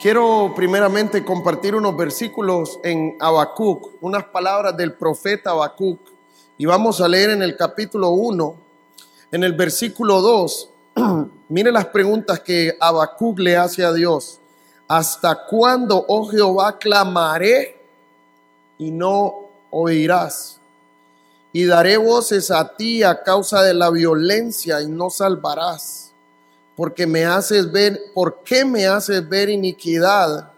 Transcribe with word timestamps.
Quiero 0.00 0.52
primeramente 0.54 1.24
compartir 1.24 1.74
unos 1.74 1.96
versículos 1.96 2.78
en 2.84 3.16
Habacuc, 3.18 4.00
unas 4.00 4.26
palabras 4.26 4.76
del 4.76 4.92
profeta 4.92 5.50
Habacuc. 5.50 5.98
Y 6.56 6.66
vamos 6.66 7.00
a 7.00 7.08
leer 7.08 7.30
en 7.30 7.42
el 7.42 7.56
capítulo 7.56 8.10
1, 8.10 8.54
en 9.32 9.42
el 9.42 9.54
versículo 9.54 10.20
2. 10.20 10.70
Mire 11.48 11.72
las 11.72 11.86
preguntas 11.86 12.38
que 12.38 12.76
Habacuc 12.78 13.40
le 13.40 13.56
hace 13.56 13.84
a 13.84 13.92
Dios. 13.92 14.38
¿Hasta 14.86 15.46
cuándo, 15.50 16.04
oh 16.06 16.28
Jehová, 16.28 16.78
clamaré 16.78 17.82
y 18.78 18.92
no 18.92 19.48
oirás? 19.70 20.60
Y 21.52 21.64
daré 21.64 21.96
voces 21.96 22.52
a 22.52 22.76
ti 22.76 23.02
a 23.02 23.24
causa 23.24 23.64
de 23.64 23.74
la 23.74 23.90
violencia 23.90 24.80
y 24.80 24.86
no 24.86 25.10
salvarás 25.10 26.07
porque 26.78 27.08
me 27.08 27.24
haces 27.24 27.72
ver, 27.72 28.00
¿por 28.14 28.44
qué 28.44 28.64
me 28.64 28.86
haces 28.86 29.28
ver 29.28 29.48
iniquidad 29.48 30.52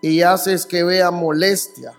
y 0.00 0.22
haces 0.22 0.66
que 0.66 0.84
vea 0.84 1.10
molestia? 1.10 1.94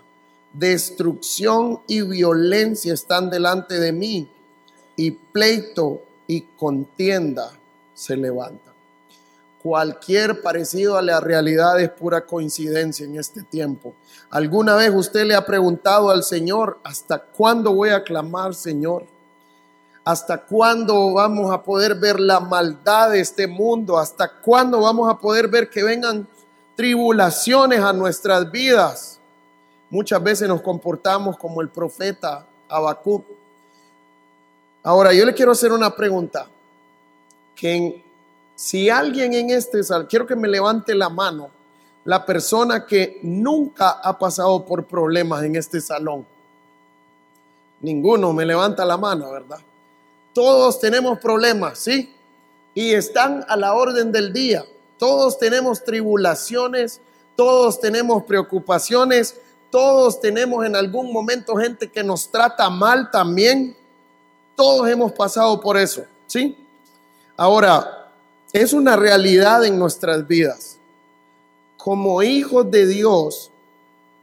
Destrucción 0.54 1.82
y 1.86 2.00
violencia 2.00 2.94
están 2.94 3.28
delante 3.28 3.78
de 3.78 3.92
mí 3.92 4.32
y 4.96 5.10
pleito 5.10 6.00
y 6.26 6.40
contienda 6.56 7.52
se 7.92 8.16
levanta. 8.16 8.72
Cualquier 9.62 10.40
parecido 10.40 10.96
a 10.96 11.02
la 11.02 11.20
realidad 11.20 11.78
es 11.78 11.90
pura 11.90 12.24
coincidencia 12.24 13.04
en 13.04 13.18
este 13.18 13.42
tiempo. 13.42 13.94
¿Alguna 14.30 14.74
vez 14.74 14.90
usted 14.94 15.26
le 15.26 15.34
ha 15.34 15.44
preguntado 15.44 16.08
al 16.08 16.24
Señor, 16.24 16.78
¿hasta 16.82 17.18
cuándo 17.18 17.74
voy 17.74 17.90
a 17.90 18.02
clamar, 18.02 18.54
Señor? 18.54 19.04
¿Hasta 20.06 20.38
cuándo 20.38 21.14
vamos 21.14 21.52
a 21.52 21.64
poder 21.64 21.96
ver 21.96 22.20
la 22.20 22.38
maldad 22.38 23.10
de 23.10 23.18
este 23.18 23.48
mundo? 23.48 23.98
¿Hasta 23.98 24.30
cuándo 24.40 24.82
vamos 24.82 25.10
a 25.10 25.18
poder 25.18 25.48
ver 25.48 25.68
que 25.68 25.82
vengan 25.82 26.28
tribulaciones 26.76 27.80
a 27.80 27.92
nuestras 27.92 28.48
vidas? 28.48 29.18
Muchas 29.90 30.22
veces 30.22 30.46
nos 30.46 30.62
comportamos 30.62 31.36
como 31.36 31.60
el 31.60 31.70
profeta 31.70 32.46
Habacuc. 32.68 33.24
Ahora, 34.84 35.12
yo 35.12 35.24
le 35.24 35.34
quiero 35.34 35.50
hacer 35.50 35.72
una 35.72 35.96
pregunta. 35.96 36.46
Que 37.56 38.04
si 38.54 38.88
alguien 38.88 39.34
en 39.34 39.50
este 39.50 39.82
sal, 39.82 40.06
quiero 40.06 40.24
que 40.24 40.36
me 40.36 40.46
levante 40.46 40.94
la 40.94 41.08
mano, 41.08 41.50
la 42.04 42.24
persona 42.24 42.86
que 42.86 43.18
nunca 43.24 43.90
ha 43.90 44.16
pasado 44.16 44.64
por 44.64 44.84
problemas 44.84 45.42
en 45.42 45.56
este 45.56 45.80
salón. 45.80 46.24
Ninguno 47.80 48.32
me 48.32 48.46
levanta 48.46 48.84
la 48.84 48.96
mano, 48.96 49.32
¿verdad? 49.32 49.58
Todos 50.36 50.78
tenemos 50.80 51.18
problemas, 51.18 51.78
¿sí? 51.78 52.14
Y 52.74 52.92
están 52.92 53.46
a 53.48 53.56
la 53.56 53.72
orden 53.72 54.12
del 54.12 54.34
día. 54.34 54.66
Todos 54.98 55.38
tenemos 55.38 55.82
tribulaciones, 55.82 57.00
todos 57.34 57.80
tenemos 57.80 58.22
preocupaciones, 58.24 59.40
todos 59.70 60.20
tenemos 60.20 60.66
en 60.66 60.76
algún 60.76 61.10
momento 61.10 61.56
gente 61.56 61.90
que 61.90 62.04
nos 62.04 62.30
trata 62.30 62.68
mal 62.68 63.10
también. 63.10 63.74
Todos 64.54 64.86
hemos 64.90 65.10
pasado 65.12 65.58
por 65.58 65.78
eso, 65.78 66.04
¿sí? 66.26 66.54
Ahora, 67.34 68.12
es 68.52 68.74
una 68.74 68.94
realidad 68.94 69.64
en 69.64 69.78
nuestras 69.78 70.28
vidas. 70.28 70.76
Como 71.78 72.22
hijos 72.22 72.70
de 72.70 72.86
Dios, 72.86 73.50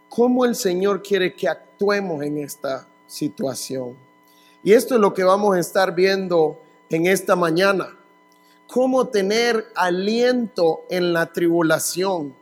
¿cómo 0.09 0.45
el 0.45 0.53
Señor 0.53 1.02
quiere 1.02 1.33
que 1.33 1.48
actuemos 1.48 2.22
en 2.22 2.38
esta 2.38 2.86
situación? 3.08 4.03
Y 4.64 4.72
esto 4.72 4.95
es 4.95 5.02
lo 5.02 5.14
que 5.14 5.23
vamos 5.23 5.56
a 5.56 5.59
estar 5.59 5.94
viendo 5.94 6.58
en 6.89 7.06
esta 7.06 7.36
mañana. 7.36 7.97
Cómo 8.67 9.09
tener 9.09 9.67
aliento 9.75 10.86
en 10.89 11.11
la 11.11 11.32
tribulación. 11.32 12.33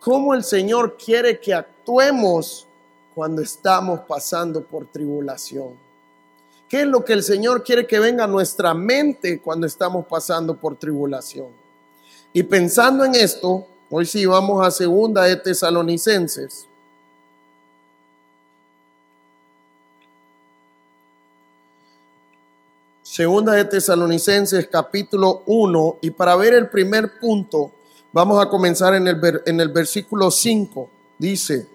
Cómo 0.00 0.34
el 0.34 0.42
Señor 0.42 0.96
quiere 0.96 1.38
que 1.38 1.54
actuemos 1.54 2.66
cuando 3.14 3.42
estamos 3.42 4.00
pasando 4.00 4.64
por 4.64 4.86
tribulación. 4.86 5.74
¿Qué 6.68 6.82
es 6.82 6.86
lo 6.86 7.04
que 7.04 7.14
el 7.14 7.22
Señor 7.22 7.62
quiere 7.62 7.86
que 7.86 7.98
venga 7.98 8.24
a 8.24 8.28
nuestra 8.28 8.74
mente 8.74 9.40
cuando 9.40 9.66
estamos 9.66 10.04
pasando 10.06 10.56
por 10.56 10.76
tribulación? 10.76 11.48
Y 12.32 12.42
pensando 12.42 13.04
en 13.04 13.14
esto, 13.14 13.66
hoy 13.88 14.04
sí 14.04 14.26
vamos 14.26 14.66
a 14.66 14.70
segunda 14.70 15.22
de 15.22 15.36
Tesalonicenses 15.36 16.67
Segunda 23.10 23.54
de 23.54 23.64
Tesalonicenses 23.64 24.68
capítulo 24.70 25.42
1 25.46 25.96
y 26.02 26.10
para 26.10 26.36
ver 26.36 26.52
el 26.52 26.68
primer 26.68 27.18
punto 27.18 27.72
vamos 28.12 28.38
a 28.38 28.50
comenzar 28.50 28.94
en 28.94 29.08
el, 29.08 29.18
en 29.46 29.60
el 29.60 29.70
versículo 29.70 30.30
5. 30.30 30.90
Dice, 31.16 31.66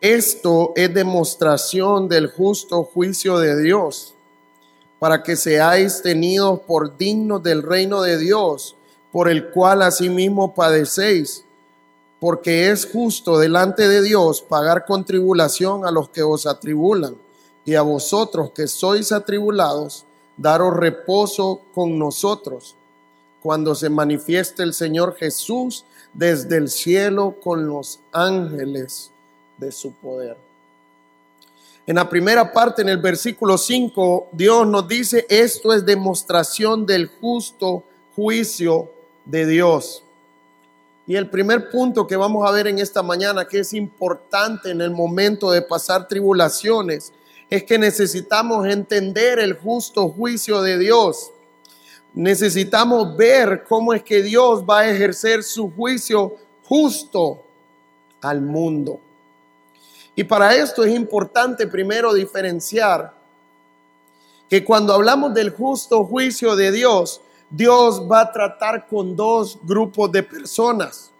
esto 0.00 0.72
es 0.74 0.92
demostración 0.92 2.08
del 2.08 2.26
justo 2.26 2.82
juicio 2.82 3.38
de 3.38 3.62
Dios, 3.62 4.14
para 4.98 5.22
que 5.22 5.36
seáis 5.36 6.02
tenidos 6.02 6.58
por 6.58 6.96
dignos 6.96 7.40
del 7.44 7.62
reino 7.62 8.02
de 8.02 8.18
Dios, 8.18 8.74
por 9.12 9.28
el 9.28 9.50
cual 9.50 9.80
asimismo 9.80 10.56
padecéis, 10.56 11.44
porque 12.18 12.68
es 12.68 12.84
justo 12.84 13.38
delante 13.38 13.86
de 13.86 14.02
Dios 14.02 14.42
pagar 14.42 14.86
con 14.86 15.04
tribulación 15.04 15.86
a 15.86 15.92
los 15.92 16.08
que 16.08 16.24
os 16.24 16.46
atribulan 16.46 17.14
y 17.64 17.74
a 17.74 17.82
vosotros 17.82 18.50
que 18.50 18.66
sois 18.66 19.12
atribulados, 19.12 20.04
daros 20.36 20.76
reposo 20.76 21.60
con 21.74 21.98
nosotros 21.98 22.74
cuando 23.42 23.74
se 23.74 23.88
manifieste 23.88 24.62
el 24.62 24.72
Señor 24.72 25.16
Jesús 25.16 25.84
desde 26.12 26.56
el 26.56 26.68
cielo 26.68 27.36
con 27.42 27.66
los 27.66 28.00
ángeles 28.12 29.10
de 29.58 29.72
su 29.72 29.92
poder. 29.92 30.36
En 31.84 31.96
la 31.96 32.08
primera 32.08 32.52
parte, 32.52 32.82
en 32.82 32.88
el 32.88 32.98
versículo 32.98 33.58
5, 33.58 34.28
Dios 34.32 34.66
nos 34.66 34.86
dice, 34.86 35.26
esto 35.28 35.72
es 35.72 35.84
demostración 35.84 36.86
del 36.86 37.08
justo 37.08 37.82
juicio 38.14 38.92
de 39.24 39.46
Dios. 39.46 40.04
Y 41.06 41.16
el 41.16 41.28
primer 41.28 41.70
punto 41.70 42.06
que 42.06 42.16
vamos 42.16 42.48
a 42.48 42.52
ver 42.52 42.68
en 42.68 42.78
esta 42.78 43.02
mañana, 43.02 43.46
que 43.46 43.58
es 43.58 43.72
importante 43.72 44.70
en 44.70 44.80
el 44.80 44.92
momento 44.92 45.50
de 45.50 45.62
pasar 45.62 46.06
tribulaciones, 46.06 47.12
es 47.52 47.64
que 47.64 47.78
necesitamos 47.78 48.66
entender 48.66 49.38
el 49.38 49.52
justo 49.52 50.08
juicio 50.08 50.62
de 50.62 50.78
Dios. 50.78 51.32
Necesitamos 52.14 53.14
ver 53.14 53.64
cómo 53.68 53.92
es 53.92 54.02
que 54.02 54.22
Dios 54.22 54.64
va 54.64 54.78
a 54.78 54.88
ejercer 54.88 55.42
su 55.42 55.70
juicio 55.70 56.34
justo 56.64 57.42
al 58.22 58.40
mundo. 58.40 59.00
Y 60.16 60.24
para 60.24 60.54
esto 60.56 60.82
es 60.82 60.94
importante 60.94 61.66
primero 61.66 62.14
diferenciar 62.14 63.12
que 64.48 64.64
cuando 64.64 64.94
hablamos 64.94 65.34
del 65.34 65.50
justo 65.50 66.06
juicio 66.06 66.56
de 66.56 66.72
Dios, 66.72 67.20
Dios 67.50 68.10
va 68.10 68.22
a 68.22 68.32
tratar 68.32 68.86
con 68.86 69.14
dos 69.14 69.58
grupos 69.62 70.10
de 70.10 70.22
personas. 70.22 71.10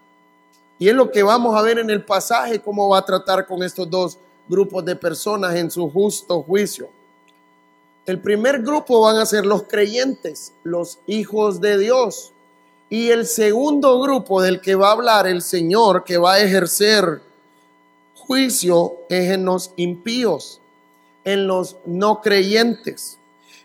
Y 0.78 0.88
es 0.88 0.94
lo 0.94 1.10
que 1.10 1.22
vamos 1.22 1.54
a 1.54 1.60
ver 1.60 1.78
en 1.78 1.90
el 1.90 2.02
pasaje, 2.02 2.58
cómo 2.58 2.88
va 2.88 3.00
a 3.00 3.04
tratar 3.04 3.46
con 3.46 3.62
estos 3.62 3.90
dos 3.90 4.18
grupos 4.48 4.84
de 4.84 4.96
personas 4.96 5.54
en 5.56 5.70
su 5.70 5.90
justo 5.90 6.42
juicio. 6.42 6.90
El 8.04 8.20
primer 8.20 8.62
grupo 8.62 9.00
van 9.00 9.16
a 9.16 9.26
ser 9.26 9.46
los 9.46 9.62
creyentes, 9.64 10.52
los 10.64 10.98
hijos 11.06 11.60
de 11.60 11.78
Dios. 11.78 12.32
Y 12.90 13.10
el 13.10 13.26
segundo 13.26 14.00
grupo 14.00 14.42
del 14.42 14.60
que 14.60 14.74
va 14.74 14.88
a 14.88 14.92
hablar 14.92 15.26
el 15.26 15.40
Señor, 15.40 16.04
que 16.04 16.18
va 16.18 16.34
a 16.34 16.40
ejercer 16.40 17.22
juicio, 18.14 18.98
es 19.08 19.30
en 19.30 19.44
los 19.44 19.72
impíos, 19.76 20.60
en 21.24 21.46
los 21.46 21.76
no 21.86 22.20
creyentes. 22.20 23.18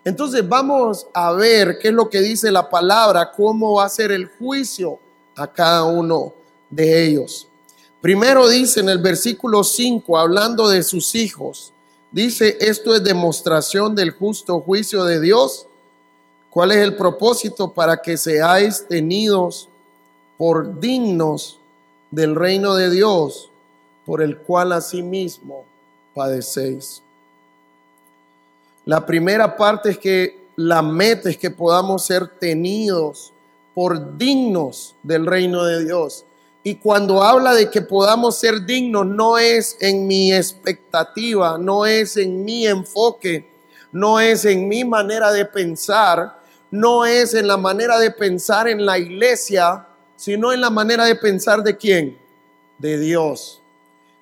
Entonces 0.04 0.48
vamos 0.48 1.08
a 1.14 1.34
ver 1.34 1.80
qué 1.80 1.90
es 1.90 1.94
lo 1.94 2.10
que 2.10 2.22
dice 2.22 2.52
la 2.52 2.70
palabra, 2.70 3.32
cómo 3.36 3.74
va 3.74 3.86
a 3.86 3.90
ser 3.90 4.12
el 4.12 4.28
juicio 4.28 5.00
a 5.36 5.52
cada 5.52 5.84
uno 5.84 6.34
de 6.70 7.08
ellos. 7.08 7.47
Primero 8.02 8.48
dice 8.48 8.80
en 8.80 8.90
el 8.90 9.00
versículo 9.00 9.64
5, 9.64 10.18
hablando 10.18 10.70
de 10.70 10.84
sus 10.84 11.16
hijos, 11.16 11.74
dice, 12.12 12.58
esto 12.60 12.94
es 12.94 13.04
demostración 13.04 13.96
del 13.96 14.12
justo 14.12 14.60
juicio 14.62 15.04
de 15.04 15.20
Dios. 15.20 15.66
¿Cuál 16.50 16.72
es 16.72 16.78
el 16.78 16.96
propósito? 16.96 17.74
Para 17.74 17.98
que 17.98 18.18
seáis 18.18 18.86
tenidos 18.88 19.68
por 20.38 20.80
dignos 20.80 21.60
del 22.12 22.36
reino 22.36 22.76
de 22.76 22.90
Dios, 22.92 23.50
por 24.06 24.22
el 24.22 24.38
cual 24.38 24.72
asimismo 24.74 25.66
padecéis. 26.14 27.02
La 28.86 29.06
primera 29.06 29.58
parte 29.58 29.90
es 29.90 29.98
que 29.98 30.48
la 30.56 30.82
meta 30.82 31.30
es 31.30 31.38
que 31.38 31.52
podamos 31.52 32.06
ser 32.06 32.28
tenidos 32.40 33.34
por 33.74 34.18
dignos 34.18 34.96
del 35.04 35.26
reino 35.26 35.64
de 35.66 35.84
Dios. 35.84 36.26
Y 36.68 36.76
cuando 36.76 37.24
habla 37.24 37.54
de 37.54 37.70
que 37.70 37.82
podamos 37.82 38.40
ser 38.40 38.66
dignos, 38.66 39.06
no 39.06 39.38
es 39.38 39.78
en 39.80 40.06
mi 40.06 40.34
expectativa, 40.34 41.58
no 41.58 41.86
es 41.86 42.18
en 42.18 42.44
mi 42.44 42.68
enfoque, 42.68 43.50
no 43.94 44.20
es 44.20 44.44
en 44.44 44.68
mi 44.68 44.84
manera 44.84 45.32
de 45.32 45.46
pensar, 45.46 46.42
no 46.70 47.06
es 47.06 47.34
en 47.36 47.48
la 47.48 47.56
manera 47.56 47.98
de 48.00 48.12
pensar 48.12 48.68
en 48.68 48.86
la 48.86 49.00
iglesia, 49.00 49.88
sino 50.18 50.52
en 50.52 50.60
la 50.60 50.70
manera 50.70 51.06
de 51.06 51.16
pensar 51.16 51.64
de 51.64 51.78
quién? 51.78 52.18
De 52.78 53.00
Dios. 53.00 53.62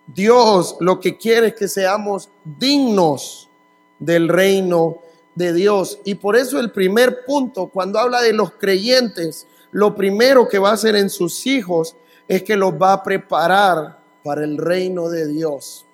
Dios 0.06 0.78
lo 0.82 1.00
que 1.00 1.18
quiere 1.18 1.48
es 1.48 1.56
que 1.56 1.68
seamos 1.68 2.30
dignos 2.44 3.50
del 3.98 4.30
reino 4.30 5.00
de 5.34 5.52
Dios. 5.52 5.98
Y 6.04 6.14
por 6.14 6.36
eso 6.36 6.60
el 6.60 6.70
primer 6.70 7.26
punto, 7.26 7.72
cuando 7.74 7.98
habla 7.98 8.22
de 8.22 8.34
los 8.34 8.52
creyentes, 8.52 9.48
lo 9.72 9.96
primero 9.96 10.48
que 10.48 10.60
va 10.60 10.70
a 10.70 10.74
hacer 10.74 10.96
en 10.96 11.10
sus 11.10 11.48
hijos 11.48 11.96
es 12.28 12.44
que 12.44 12.56
los 12.56 12.74
va 12.74 12.94
a 12.94 13.04
preparar 13.04 14.00
para 14.24 14.44
el 14.44 14.58
reino 14.58 15.10
de 15.10 15.28
Dios. 15.28 15.86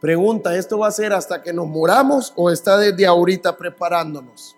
Pregunta, 0.00 0.56
¿esto 0.56 0.78
va 0.78 0.88
a 0.88 0.92
ser 0.92 1.12
hasta 1.12 1.42
que 1.42 1.52
nos 1.52 1.66
muramos 1.66 2.32
o 2.36 2.50
está 2.50 2.76
desde 2.76 3.06
ahorita 3.06 3.56
preparándonos? 3.56 4.56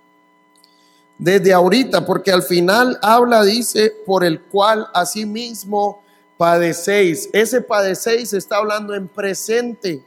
Desde 1.19 1.53
ahorita, 1.53 2.05
porque 2.05 2.33
al 2.33 2.43
final 2.43 2.99
habla, 3.03 3.45
dice, 3.45 3.93
por 4.05 4.25
el 4.25 4.43
cual 4.43 4.89
asimismo 4.95 6.03
padecéis. 6.37 7.29
Ese 7.33 7.61
padecéis 7.61 8.33
está 8.33 8.57
hablando 8.57 8.95
en 8.95 9.07
presente. 9.07 10.03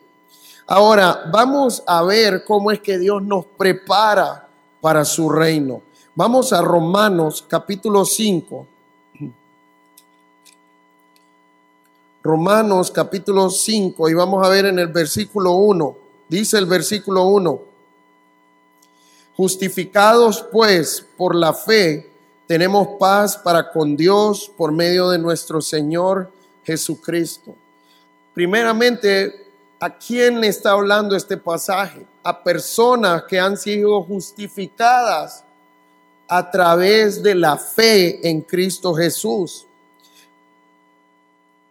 Ahora, 0.66 1.30
vamos 1.32 1.84
a 1.88 2.04
ver 2.04 2.44
cómo 2.44 2.72
es 2.72 2.82
que 2.82 2.98
Dios 2.98 3.24
nos 3.24 3.46
prepara 3.46 4.50
para 4.82 5.06
su 5.06 5.30
reino. 5.30 5.82
Vamos 6.16 6.52
a 6.52 6.62
Romanos 6.62 7.46
capítulo 7.48 8.04
5. 8.04 8.68
Romanos 12.28 12.92
capítulo 12.92 13.50
5 13.50 14.10
y 14.10 14.14
vamos 14.14 14.46
a 14.46 14.50
ver 14.50 14.66
en 14.66 14.80
el 14.80 14.88
versículo 14.88 15.54
1. 15.54 15.98
Dice 16.28 16.58
el 16.58 16.66
versículo 16.66 17.24
1. 17.24 17.62
Justificados 19.38 20.46
pues 20.52 21.06
por 21.16 21.34
la 21.34 21.54
fe, 21.54 22.12
tenemos 22.46 22.90
paz 23.00 23.38
para 23.38 23.72
con 23.72 23.96
Dios 23.96 24.52
por 24.58 24.74
medio 24.74 25.10
de 25.10 25.20
nuestro 25.20 25.62
Señor 25.62 26.30
Jesucristo. 26.66 27.56
Primeramente, 28.34 29.48
¿a 29.80 29.98
quién 29.98 30.44
está 30.44 30.72
hablando 30.72 31.16
este 31.16 31.38
pasaje? 31.38 32.06
A 32.24 32.44
personas 32.44 33.24
que 33.24 33.40
han 33.40 33.56
sido 33.56 34.04
justificadas 34.04 35.46
a 36.28 36.52
través 36.52 37.24
de 37.24 37.36
la 37.36 37.56
fe 37.56 38.28
en 38.30 38.42
Cristo 38.42 38.94
Jesús 38.94 39.67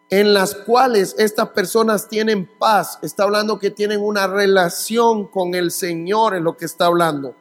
en 0.09 0.33
las 0.33 0.55
cuales 0.55 1.15
estas 1.19 1.49
personas 1.49 2.09
tienen 2.09 2.47
paz. 2.47 2.99
Está 3.03 3.25
hablando 3.25 3.59
que 3.59 3.71
tienen 3.71 4.01
una 4.01 4.27
relación 4.27 5.27
con 5.27 5.55
el 5.55 5.71
Señor 5.71 6.35
en 6.35 6.45
lo 6.45 6.57
que 6.57 6.65
está 6.65 6.87
hablando. 6.87 7.35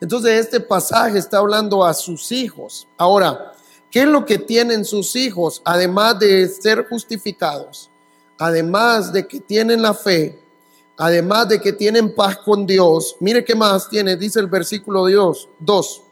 Entonces 0.00 0.40
este 0.40 0.60
pasaje 0.60 1.18
está 1.18 1.38
hablando 1.38 1.84
a 1.84 1.94
sus 1.94 2.30
hijos. 2.32 2.88
Ahora, 2.96 3.52
¿qué 3.90 4.00
es 4.00 4.06
lo 4.06 4.24
que 4.24 4.38
tienen 4.38 4.84
sus 4.84 5.16
hijos? 5.16 5.62
Además 5.64 6.18
de 6.18 6.48
ser 6.48 6.86
justificados, 6.88 7.90
además 8.38 9.12
de 9.12 9.26
que 9.26 9.40
tienen 9.40 9.82
la 9.82 9.94
fe, 9.94 10.38
además 10.96 11.48
de 11.48 11.60
que 11.60 11.72
tienen 11.72 12.14
paz 12.14 12.38
con 12.38 12.66
Dios. 12.66 13.16
Mire 13.20 13.44
qué 13.44 13.54
más 13.54 13.88
tiene, 13.88 14.16
dice 14.16 14.40
el 14.40 14.46
versículo 14.46 15.06
Dios 15.06 15.48
2. 15.58 16.02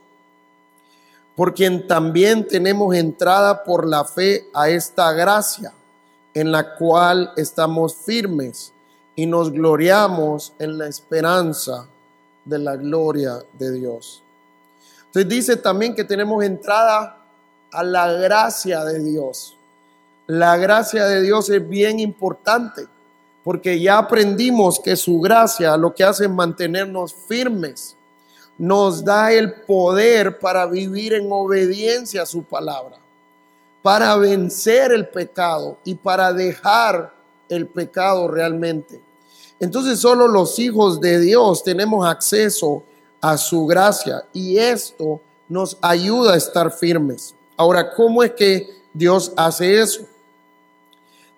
Por 1.34 1.54
quien 1.54 1.86
también 1.86 2.46
tenemos 2.46 2.94
entrada 2.94 3.62
por 3.62 3.86
la 3.86 4.04
fe 4.04 4.48
a 4.52 4.68
esta 4.70 5.12
gracia 5.12 5.72
en 6.38 6.52
la 6.52 6.76
cual 6.76 7.32
estamos 7.36 7.96
firmes 7.96 8.72
y 9.16 9.26
nos 9.26 9.50
gloriamos 9.50 10.52
en 10.60 10.78
la 10.78 10.86
esperanza 10.86 11.88
de 12.44 12.60
la 12.60 12.76
gloria 12.76 13.44
de 13.58 13.72
Dios. 13.72 14.22
Entonces 15.06 15.28
dice 15.28 15.56
también 15.56 15.96
que 15.96 16.04
tenemos 16.04 16.44
entrada 16.44 17.24
a 17.72 17.82
la 17.82 18.12
gracia 18.12 18.84
de 18.84 19.02
Dios. 19.02 19.56
La 20.28 20.56
gracia 20.56 21.06
de 21.06 21.22
Dios 21.22 21.50
es 21.50 21.68
bien 21.68 21.98
importante 21.98 22.86
porque 23.42 23.80
ya 23.80 23.98
aprendimos 23.98 24.78
que 24.78 24.94
su 24.94 25.20
gracia 25.20 25.76
lo 25.76 25.92
que 25.92 26.04
hace 26.04 26.26
es 26.26 26.30
mantenernos 26.30 27.16
firmes. 27.26 27.96
Nos 28.56 29.04
da 29.04 29.32
el 29.32 29.54
poder 29.62 30.38
para 30.38 30.66
vivir 30.66 31.14
en 31.14 31.26
obediencia 31.32 32.22
a 32.22 32.26
su 32.26 32.44
palabra 32.44 33.07
para 33.88 34.16
vencer 34.16 34.92
el 34.92 35.08
pecado 35.08 35.78
y 35.82 35.94
para 35.94 36.30
dejar 36.34 37.14
el 37.48 37.66
pecado 37.68 38.28
realmente. 38.28 39.02
Entonces 39.58 39.98
solo 39.98 40.28
los 40.28 40.58
hijos 40.58 41.00
de 41.00 41.18
Dios 41.18 41.64
tenemos 41.64 42.06
acceso 42.06 42.84
a 43.22 43.38
su 43.38 43.64
gracia 43.64 44.24
y 44.34 44.58
esto 44.58 45.22
nos 45.48 45.78
ayuda 45.80 46.34
a 46.34 46.36
estar 46.36 46.70
firmes. 46.70 47.34
Ahora, 47.56 47.90
¿cómo 47.94 48.22
es 48.22 48.32
que 48.32 48.68
Dios 48.92 49.32
hace 49.38 49.80
eso? 49.80 50.02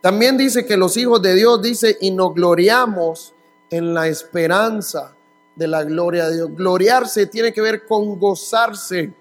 También 0.01 0.37
dice 0.37 0.67
que 0.67 0.77
los 0.77 0.97
hijos 0.97 1.23
de 1.23 1.37
Dios, 1.37 1.63
dice, 1.63 1.99
y 2.01 2.11
nos 2.11 2.35
gloriamos 2.35 3.33
en 3.71 3.95
la 3.95 4.09
esperanza 4.09 5.15
de 5.55 5.69
la 5.69 5.85
gloria 5.85 6.29
de 6.29 6.35
Dios. 6.35 6.51
Gloriarse 6.57 7.27
tiene 7.27 7.53
que 7.53 7.61
ver 7.61 7.87
con 7.87 8.19
gozarse 8.19 9.15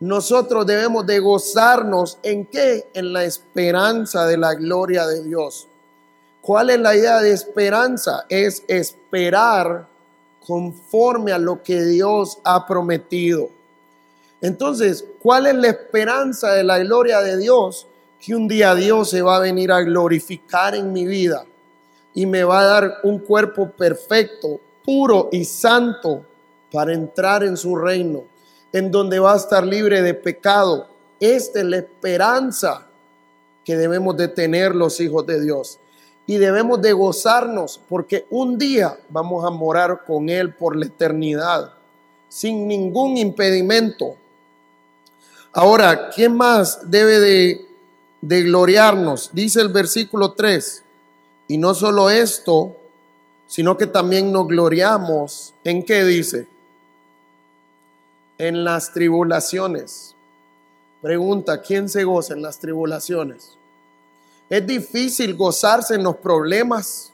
nosotros 0.00 0.66
debemos 0.66 1.06
de 1.06 1.20
gozarnos 1.20 2.18
en 2.22 2.46
qué? 2.46 2.88
En 2.94 3.12
la 3.12 3.24
esperanza 3.24 4.26
de 4.26 4.36
la 4.36 4.54
gloria 4.54 5.06
de 5.06 5.22
Dios. 5.22 5.68
¿Cuál 6.40 6.70
es 6.70 6.80
la 6.80 6.96
idea 6.96 7.20
de 7.20 7.32
esperanza? 7.32 8.26
Es 8.28 8.64
esperar 8.66 9.86
conforme 10.44 11.32
a 11.32 11.38
lo 11.38 11.62
que 11.62 11.82
Dios 11.84 12.38
ha 12.44 12.66
prometido. 12.66 13.48
Entonces, 14.40 15.04
¿cuál 15.22 15.46
es 15.46 15.54
la 15.54 15.68
esperanza 15.68 16.52
de 16.52 16.64
la 16.64 16.80
gloria 16.80 17.20
de 17.20 17.38
Dios? 17.38 17.86
Que 18.20 18.34
un 18.34 18.48
día 18.48 18.74
Dios 18.74 19.08
se 19.10 19.22
va 19.22 19.36
a 19.36 19.40
venir 19.40 19.72
a 19.72 19.80
glorificar 19.80 20.74
en 20.74 20.92
mi 20.92 21.06
vida 21.06 21.46
y 22.12 22.26
me 22.26 22.44
va 22.44 22.60
a 22.60 22.64
dar 22.64 22.94
un 23.04 23.20
cuerpo 23.20 23.70
perfecto, 23.70 24.60
puro 24.84 25.30
y 25.32 25.44
santo 25.44 26.26
para 26.70 26.92
entrar 26.92 27.42
en 27.44 27.56
su 27.56 27.74
reino 27.76 28.33
en 28.74 28.90
donde 28.90 29.20
va 29.20 29.34
a 29.34 29.36
estar 29.36 29.64
libre 29.64 30.02
de 30.02 30.14
pecado. 30.14 30.88
Esta 31.20 31.60
es 31.60 31.64
la 31.64 31.76
esperanza 31.76 32.84
que 33.64 33.76
debemos 33.76 34.16
de 34.16 34.26
tener 34.26 34.74
los 34.74 34.98
hijos 34.98 35.24
de 35.26 35.40
Dios. 35.40 35.78
Y 36.26 36.38
debemos 36.38 36.82
de 36.82 36.92
gozarnos 36.92 37.80
porque 37.88 38.26
un 38.30 38.58
día 38.58 38.98
vamos 39.10 39.44
a 39.44 39.50
morar 39.50 40.02
con 40.04 40.28
Él 40.28 40.54
por 40.54 40.74
la 40.74 40.86
eternidad, 40.86 41.72
sin 42.28 42.66
ningún 42.66 43.16
impedimento. 43.16 44.16
Ahora, 45.52 46.10
¿quién 46.10 46.36
más 46.36 46.90
debe 46.90 47.20
de, 47.20 47.66
de 48.22 48.42
gloriarnos? 48.42 49.30
Dice 49.32 49.60
el 49.60 49.68
versículo 49.68 50.32
3. 50.32 50.82
Y 51.46 51.58
no 51.58 51.74
solo 51.74 52.10
esto, 52.10 52.76
sino 53.46 53.76
que 53.76 53.86
también 53.86 54.32
nos 54.32 54.48
gloriamos. 54.48 55.54
¿En 55.62 55.84
qué 55.84 56.02
dice? 56.02 56.48
En 58.38 58.64
las 58.64 58.92
tribulaciones. 58.92 60.14
Pregunta, 61.00 61.60
¿quién 61.60 61.88
se 61.88 62.04
goza 62.04 62.34
en 62.34 62.42
las 62.42 62.58
tribulaciones? 62.58 63.58
Es 64.48 64.66
difícil 64.66 65.34
gozarse 65.34 65.94
en 65.94 66.02
los 66.02 66.16
problemas. 66.16 67.12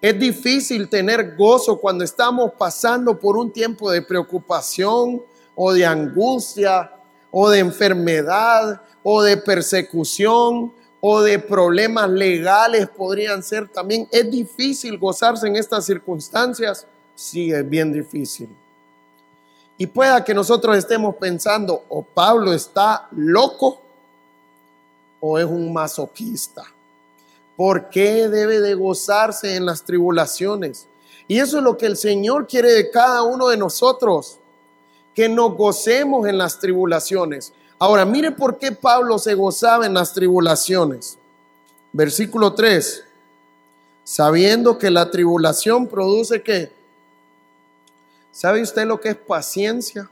Es 0.00 0.18
difícil 0.18 0.88
tener 0.88 1.36
gozo 1.36 1.78
cuando 1.80 2.04
estamos 2.04 2.52
pasando 2.58 3.18
por 3.18 3.36
un 3.36 3.52
tiempo 3.52 3.90
de 3.90 4.02
preocupación 4.02 5.22
o 5.54 5.72
de 5.72 5.86
angustia 5.86 6.90
o 7.30 7.48
de 7.50 7.60
enfermedad 7.60 8.82
o 9.02 9.22
de 9.22 9.36
persecución 9.36 10.72
o 11.00 11.20
de 11.20 11.38
problemas 11.38 12.08
legales 12.10 12.88
podrían 12.88 13.42
ser 13.42 13.68
también. 13.68 14.06
Es 14.12 14.30
difícil 14.30 14.98
gozarse 14.98 15.48
en 15.48 15.56
estas 15.56 15.84
circunstancias. 15.84 16.86
Sí, 17.14 17.52
es 17.52 17.68
bien 17.68 17.92
difícil. 17.92 18.48
Y 19.82 19.88
pueda 19.88 20.22
que 20.22 20.32
nosotros 20.32 20.76
estemos 20.76 21.16
pensando, 21.16 21.82
o 21.88 22.04
Pablo 22.04 22.52
está 22.52 23.08
loco 23.10 23.80
o 25.18 25.40
es 25.40 25.44
un 25.44 25.72
masoquista. 25.72 26.62
¿Por 27.56 27.90
qué 27.90 28.28
debe 28.28 28.60
de 28.60 28.74
gozarse 28.74 29.56
en 29.56 29.66
las 29.66 29.82
tribulaciones? 29.82 30.86
Y 31.26 31.40
eso 31.40 31.58
es 31.58 31.64
lo 31.64 31.76
que 31.76 31.86
el 31.86 31.96
Señor 31.96 32.46
quiere 32.46 32.70
de 32.70 32.92
cada 32.92 33.24
uno 33.24 33.48
de 33.48 33.56
nosotros, 33.56 34.38
que 35.16 35.28
nos 35.28 35.56
gocemos 35.56 36.28
en 36.28 36.38
las 36.38 36.60
tribulaciones. 36.60 37.52
Ahora, 37.80 38.04
mire 38.04 38.30
por 38.30 38.58
qué 38.58 38.70
Pablo 38.70 39.18
se 39.18 39.34
gozaba 39.34 39.84
en 39.84 39.94
las 39.94 40.14
tribulaciones. 40.14 41.18
Versículo 41.92 42.54
3. 42.54 43.02
Sabiendo 44.04 44.78
que 44.78 44.92
la 44.92 45.10
tribulación 45.10 45.88
produce 45.88 46.40
qué? 46.40 46.81
¿Sabe 48.32 48.62
usted 48.62 48.86
lo 48.86 48.98
que 48.98 49.10
es 49.10 49.16
paciencia? 49.16 50.10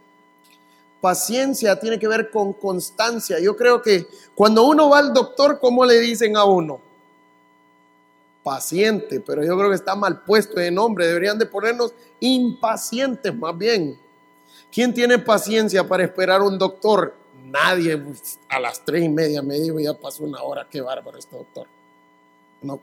Paciencia 1.01 1.81
tiene 1.81 1.99
que 1.99 2.07
ver 2.07 2.31
con 2.31 2.53
constancia. 2.53 3.41
Yo 3.41 3.57
creo 3.57 3.83
que 3.83 4.07
cuando 4.35 4.65
uno 4.65 4.89
va 4.91 4.99
al 4.99 5.13
doctor, 5.13 5.59
¿cómo 5.59 5.85
le 5.85 5.99
dicen 5.99 6.37
a 6.37 6.45
uno? 6.45 6.81
Paciente, 8.45 9.21
pero 9.21 9.43
yo 9.43 9.57
creo 9.59 9.71
que 9.71 9.77
está 9.77 9.97
mal 9.97 10.23
puesto 10.23 10.61
de 10.61 10.71
nombre. 10.71 11.09
Deberían 11.09 11.39
de 11.39 11.47
ponernos 11.47 11.93
impacientes 12.21 13.35
más 13.35 13.59
bien. 13.59 13.99
¿Quién 14.71 14.95
tiene 14.95 15.19
paciencia 15.19 15.89
para 15.89 16.05
esperar 16.05 16.43
un 16.43 16.57
doctor? 16.57 17.15
nadie 17.51 18.01
a 18.49 18.61
las 18.61 18.85
tres 18.85 19.05
y 19.05 19.09
media 19.09 19.43
me 19.43 19.59
dijo, 19.59 19.79
ya 19.81 19.95
pasó 19.95 20.25
una 20.25 20.43
hora, 20.43 20.67
qué 20.71 20.81
bárbaro 20.81 21.19
este 21.19 21.37
doctor. 21.37 21.67
No, 22.63 22.81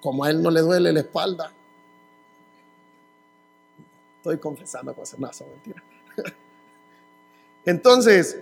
como 0.00 0.24
a 0.24 0.30
él 0.30 0.42
no 0.42 0.50
le 0.50 0.60
duele 0.60 0.92
la 0.92 1.00
espalda. 1.00 1.52
Estoy 4.22 4.38
confesando 4.38 4.94
cosas, 4.94 5.18
no, 5.18 5.32
son 5.32 5.48
mentira. 5.50 5.82
Entonces, 7.64 8.38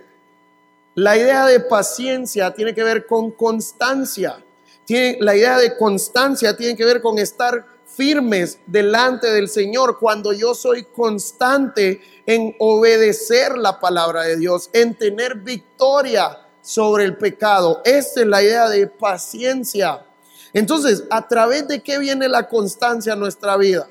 la 0.94 1.16
idea 1.16 1.46
de 1.46 1.58
paciencia 1.60 2.52
tiene 2.52 2.74
que 2.74 2.84
ver 2.84 3.06
con 3.06 3.30
constancia. 3.30 4.44
Tiene, 4.84 5.16
la 5.20 5.34
idea 5.34 5.56
de 5.56 5.78
constancia 5.78 6.54
tiene 6.54 6.76
que 6.76 6.84
ver 6.84 7.00
con 7.00 7.18
estar 7.18 7.64
firmes 7.86 8.58
delante 8.66 9.28
del 9.28 9.48
Señor 9.48 9.98
cuando 9.98 10.34
yo 10.34 10.54
soy 10.54 10.84
constante 10.84 12.02
en 12.26 12.54
obedecer 12.58 13.56
la 13.56 13.80
palabra 13.80 14.24
de 14.24 14.36
Dios, 14.36 14.68
en 14.74 14.94
tener 14.94 15.36
victoria 15.36 16.40
sobre 16.60 17.04
el 17.04 17.16
pecado. 17.16 17.80
Esta 17.86 18.20
es 18.20 18.26
la 18.26 18.42
idea 18.42 18.68
de 18.68 18.86
paciencia. 18.86 20.04
Entonces, 20.52 21.04
¿a 21.08 21.26
través 21.26 21.66
de 21.68 21.82
qué 21.82 21.98
viene 21.98 22.28
la 22.28 22.46
constancia 22.50 23.14
en 23.14 23.20
nuestra 23.20 23.56
vida? 23.56 23.88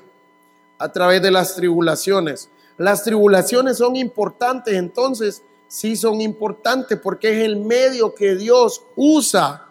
A 0.80 0.90
través 0.90 1.20
de 1.20 1.30
las 1.30 1.54
tribulaciones. 1.54 2.48
Las 2.78 3.04
tribulaciones 3.04 3.76
son 3.76 3.96
importantes, 3.96 4.74
entonces 4.74 5.42
sí 5.68 5.94
son 5.94 6.22
importantes 6.22 6.98
porque 6.98 7.30
es 7.30 7.44
el 7.44 7.56
medio 7.56 8.14
que 8.14 8.34
Dios 8.34 8.82
usa 8.96 9.66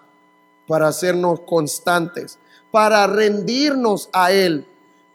para 0.68 0.88
hacernos 0.88 1.40
constantes, 1.42 2.38
para 2.70 3.08
rendirnos 3.08 4.10
a 4.14 4.32
Él. 4.32 4.68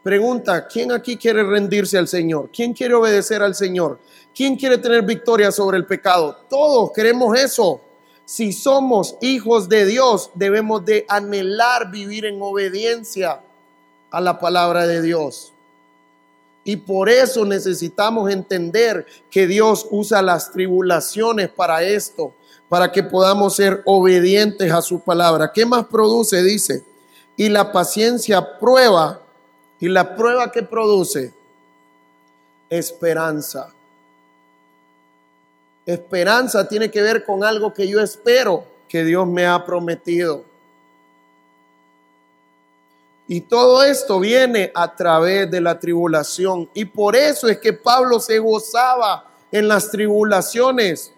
Pregunta, 0.02 0.66
¿quién 0.66 0.90
aquí 0.90 1.16
quiere 1.16 1.44
rendirse 1.44 1.96
al 1.96 2.08
Señor? 2.08 2.50
¿Quién 2.52 2.74
quiere 2.74 2.94
obedecer 2.94 3.40
al 3.40 3.54
Señor? 3.54 4.00
¿Quién 4.34 4.56
quiere 4.56 4.78
tener 4.78 5.02
victoria 5.02 5.52
sobre 5.52 5.78
el 5.78 5.86
pecado? 5.86 6.44
Todos 6.50 6.90
queremos 6.92 7.38
eso. 7.38 7.80
Si 8.24 8.52
somos 8.52 9.16
hijos 9.22 9.68
de 9.68 9.86
Dios, 9.86 10.32
debemos 10.34 10.84
de 10.84 11.06
anhelar 11.08 11.92
vivir 11.92 12.24
en 12.24 12.42
obediencia 12.42 13.40
a 14.10 14.20
la 14.20 14.40
palabra 14.40 14.88
de 14.88 15.00
Dios. 15.00 15.53
Y 16.64 16.76
por 16.76 17.10
eso 17.10 17.44
necesitamos 17.44 18.30
entender 18.30 19.06
que 19.30 19.46
Dios 19.46 19.86
usa 19.90 20.22
las 20.22 20.50
tribulaciones 20.50 21.50
para 21.50 21.82
esto, 21.82 22.32
para 22.70 22.90
que 22.90 23.02
podamos 23.02 23.54
ser 23.54 23.82
obedientes 23.84 24.72
a 24.72 24.80
su 24.80 25.00
palabra. 25.00 25.52
¿Qué 25.52 25.66
más 25.66 25.84
produce? 25.84 26.42
Dice, 26.42 26.82
y 27.36 27.50
la 27.50 27.70
paciencia 27.70 28.58
prueba, 28.58 29.20
y 29.78 29.88
la 29.88 30.16
prueba 30.16 30.50
que 30.50 30.62
produce, 30.62 31.34
esperanza. 32.70 33.72
Esperanza 35.84 36.66
tiene 36.66 36.90
que 36.90 37.02
ver 37.02 37.24
con 37.24 37.44
algo 37.44 37.74
que 37.74 37.86
yo 37.86 38.00
espero 38.00 38.64
que 38.88 39.04
Dios 39.04 39.26
me 39.26 39.46
ha 39.46 39.62
prometido. 39.66 40.44
Y 43.26 43.40
todo 43.42 43.82
esto 43.82 44.20
viene 44.20 44.70
a 44.74 44.94
través 44.94 45.50
de 45.50 45.60
la 45.60 45.78
tribulación. 45.78 46.68
Y 46.74 46.84
por 46.84 47.16
eso 47.16 47.48
es 47.48 47.58
que 47.58 47.72
Pablo 47.72 48.20
se 48.20 48.38
gozaba 48.38 49.30
en 49.50 49.66
las 49.66 49.90
tribulaciones, 49.90 51.12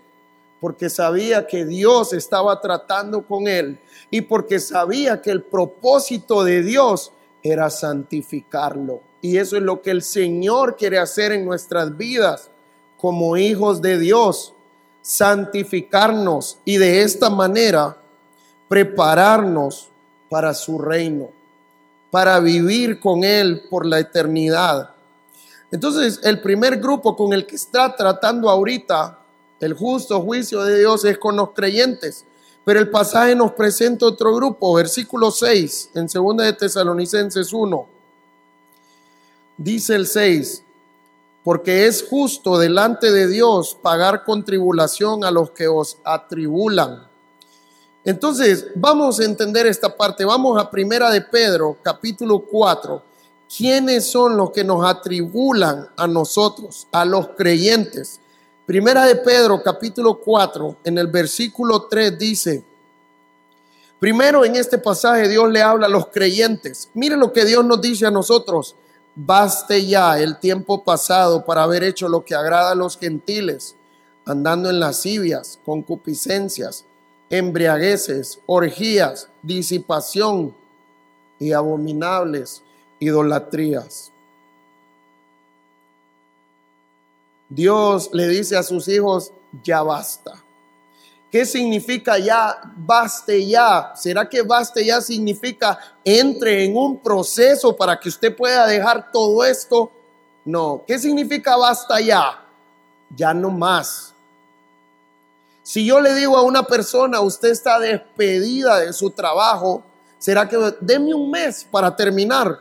porque 0.60 0.88
sabía 0.88 1.46
que 1.46 1.64
Dios 1.64 2.12
estaba 2.12 2.60
tratando 2.60 3.26
con 3.26 3.48
él 3.48 3.78
y 4.10 4.20
porque 4.22 4.58
sabía 4.60 5.20
que 5.20 5.30
el 5.30 5.42
propósito 5.42 6.44
de 6.44 6.62
Dios 6.62 7.12
era 7.42 7.70
santificarlo. 7.70 9.00
Y 9.20 9.38
eso 9.38 9.56
es 9.56 9.62
lo 9.62 9.82
que 9.82 9.90
el 9.90 10.02
Señor 10.02 10.76
quiere 10.76 10.98
hacer 10.98 11.32
en 11.32 11.44
nuestras 11.44 11.96
vidas 11.96 12.50
como 12.96 13.36
hijos 13.36 13.82
de 13.82 13.98
Dios, 13.98 14.54
santificarnos 15.02 16.58
y 16.64 16.76
de 16.78 17.02
esta 17.02 17.30
manera 17.30 17.96
prepararnos 18.68 19.90
para 20.28 20.54
su 20.54 20.78
reino 20.78 21.35
para 22.10 22.38
vivir 22.40 23.00
con 23.00 23.24
Él 23.24 23.64
por 23.68 23.86
la 23.86 23.98
eternidad. 23.98 24.90
Entonces, 25.70 26.20
el 26.22 26.40
primer 26.40 26.78
grupo 26.78 27.16
con 27.16 27.32
el 27.32 27.46
que 27.46 27.56
está 27.56 27.94
tratando 27.94 28.48
ahorita 28.48 29.18
el 29.60 29.74
justo 29.74 30.20
juicio 30.20 30.62
de 30.62 30.78
Dios 30.78 31.04
es 31.04 31.18
con 31.18 31.36
los 31.36 31.50
creyentes. 31.52 32.24
Pero 32.64 32.80
el 32.80 32.90
pasaje 32.90 33.34
nos 33.34 33.52
presenta 33.52 34.06
otro 34.06 34.34
grupo, 34.34 34.74
versículo 34.74 35.30
6, 35.30 35.90
en 35.94 36.06
2 36.06 36.36
de 36.38 36.52
Tesalonicenses 36.52 37.52
1. 37.52 37.88
Dice 39.56 39.94
el 39.94 40.06
6, 40.06 40.64
porque 41.42 41.86
es 41.86 42.04
justo 42.08 42.58
delante 42.58 43.12
de 43.12 43.28
Dios 43.28 43.78
pagar 43.80 44.24
con 44.24 44.44
tribulación 44.44 45.24
a 45.24 45.30
los 45.30 45.52
que 45.52 45.68
os 45.68 45.98
atribulan 46.04 47.06
entonces, 48.06 48.68
vamos 48.76 49.18
a 49.18 49.24
entender 49.24 49.66
esta 49.66 49.96
parte. 49.96 50.24
Vamos 50.24 50.62
a 50.62 50.70
Primera 50.70 51.10
de 51.10 51.22
Pedro, 51.22 51.76
capítulo 51.82 52.38
4. 52.38 53.02
¿Quiénes 53.58 54.08
son 54.08 54.36
los 54.36 54.52
que 54.52 54.62
nos 54.62 54.86
atribulan 54.86 55.88
a 55.96 56.06
nosotros, 56.06 56.86
a 56.92 57.04
los 57.04 57.30
creyentes? 57.36 58.20
Primera 58.64 59.06
de 59.06 59.16
Pedro, 59.16 59.60
capítulo 59.60 60.20
4, 60.20 60.76
en 60.84 60.98
el 60.98 61.08
versículo 61.08 61.88
3 61.88 62.16
dice, 62.16 62.64
primero 63.98 64.44
en 64.44 64.54
este 64.54 64.78
pasaje 64.78 65.28
Dios 65.28 65.50
le 65.50 65.60
habla 65.60 65.86
a 65.86 65.90
los 65.90 66.06
creyentes. 66.06 66.88
Miren 66.94 67.18
lo 67.18 67.32
que 67.32 67.44
Dios 67.44 67.64
nos 67.64 67.80
dice 67.80 68.06
a 68.06 68.12
nosotros. 68.12 68.76
Baste 69.16 69.84
ya 69.84 70.16
el 70.20 70.38
tiempo 70.38 70.84
pasado 70.84 71.44
para 71.44 71.64
haber 71.64 71.82
hecho 71.82 72.08
lo 72.08 72.24
que 72.24 72.36
agrada 72.36 72.70
a 72.70 72.76
los 72.76 72.98
gentiles, 72.98 73.74
andando 74.24 74.70
en 74.70 74.78
lascivias, 74.78 75.58
concupiscencias 75.64 76.84
embriagueces, 77.30 78.40
orgías, 78.46 79.28
disipación 79.42 80.54
y 81.38 81.52
abominables 81.52 82.62
idolatrías. 82.98 84.12
Dios 87.48 88.10
le 88.12 88.28
dice 88.28 88.56
a 88.56 88.62
sus 88.62 88.88
hijos, 88.88 89.32
ya 89.62 89.82
basta. 89.82 90.42
¿Qué 91.30 91.44
significa 91.44 92.18
ya 92.18 92.56
baste 92.76 93.46
ya? 93.46 93.92
¿Será 93.94 94.28
que 94.28 94.42
baste 94.42 94.84
ya 94.84 95.00
significa 95.00 95.78
entre 96.04 96.64
en 96.64 96.76
un 96.76 96.98
proceso 96.98 97.76
para 97.76 97.98
que 97.98 98.08
usted 98.08 98.34
pueda 98.34 98.66
dejar 98.66 99.10
todo 99.10 99.44
esto? 99.44 99.90
No. 100.44 100.84
¿Qué 100.86 100.98
significa 100.98 101.56
basta 101.56 102.00
ya? 102.00 102.42
Ya 103.14 103.34
no 103.34 103.50
más. 103.50 104.14
Si 105.66 105.84
yo 105.84 105.98
le 105.98 106.14
digo 106.14 106.36
a 106.36 106.42
una 106.42 106.62
persona, 106.62 107.20
usted 107.20 107.48
está 107.48 107.80
despedida 107.80 108.78
de 108.78 108.92
su 108.92 109.10
trabajo, 109.10 109.82
¿será 110.16 110.48
que 110.48 110.56
deme 110.80 111.12
un 111.12 111.28
mes 111.28 111.66
para 111.68 111.96
terminar? 111.96 112.60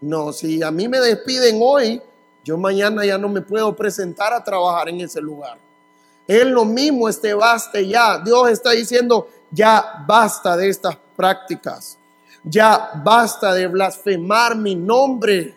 No, 0.00 0.32
si 0.32 0.62
a 0.62 0.70
mí 0.70 0.88
me 0.88 0.98
despiden 1.00 1.58
hoy, 1.60 2.00
yo 2.42 2.56
mañana 2.56 3.04
ya 3.04 3.18
no 3.18 3.28
me 3.28 3.42
puedo 3.42 3.76
presentar 3.76 4.32
a 4.32 4.42
trabajar 4.42 4.88
en 4.88 5.02
ese 5.02 5.20
lugar. 5.20 5.58
Es 6.26 6.46
lo 6.46 6.64
mismo, 6.64 7.10
este 7.10 7.34
baste 7.34 7.86
ya. 7.86 8.20
Dios 8.24 8.48
está 8.48 8.70
diciendo, 8.70 9.28
ya 9.50 10.02
basta 10.08 10.56
de 10.56 10.70
estas 10.70 10.96
prácticas. 11.14 11.98
Ya 12.42 12.90
basta 13.04 13.52
de 13.52 13.66
blasfemar 13.66 14.56
mi 14.56 14.74
nombre. 14.74 15.54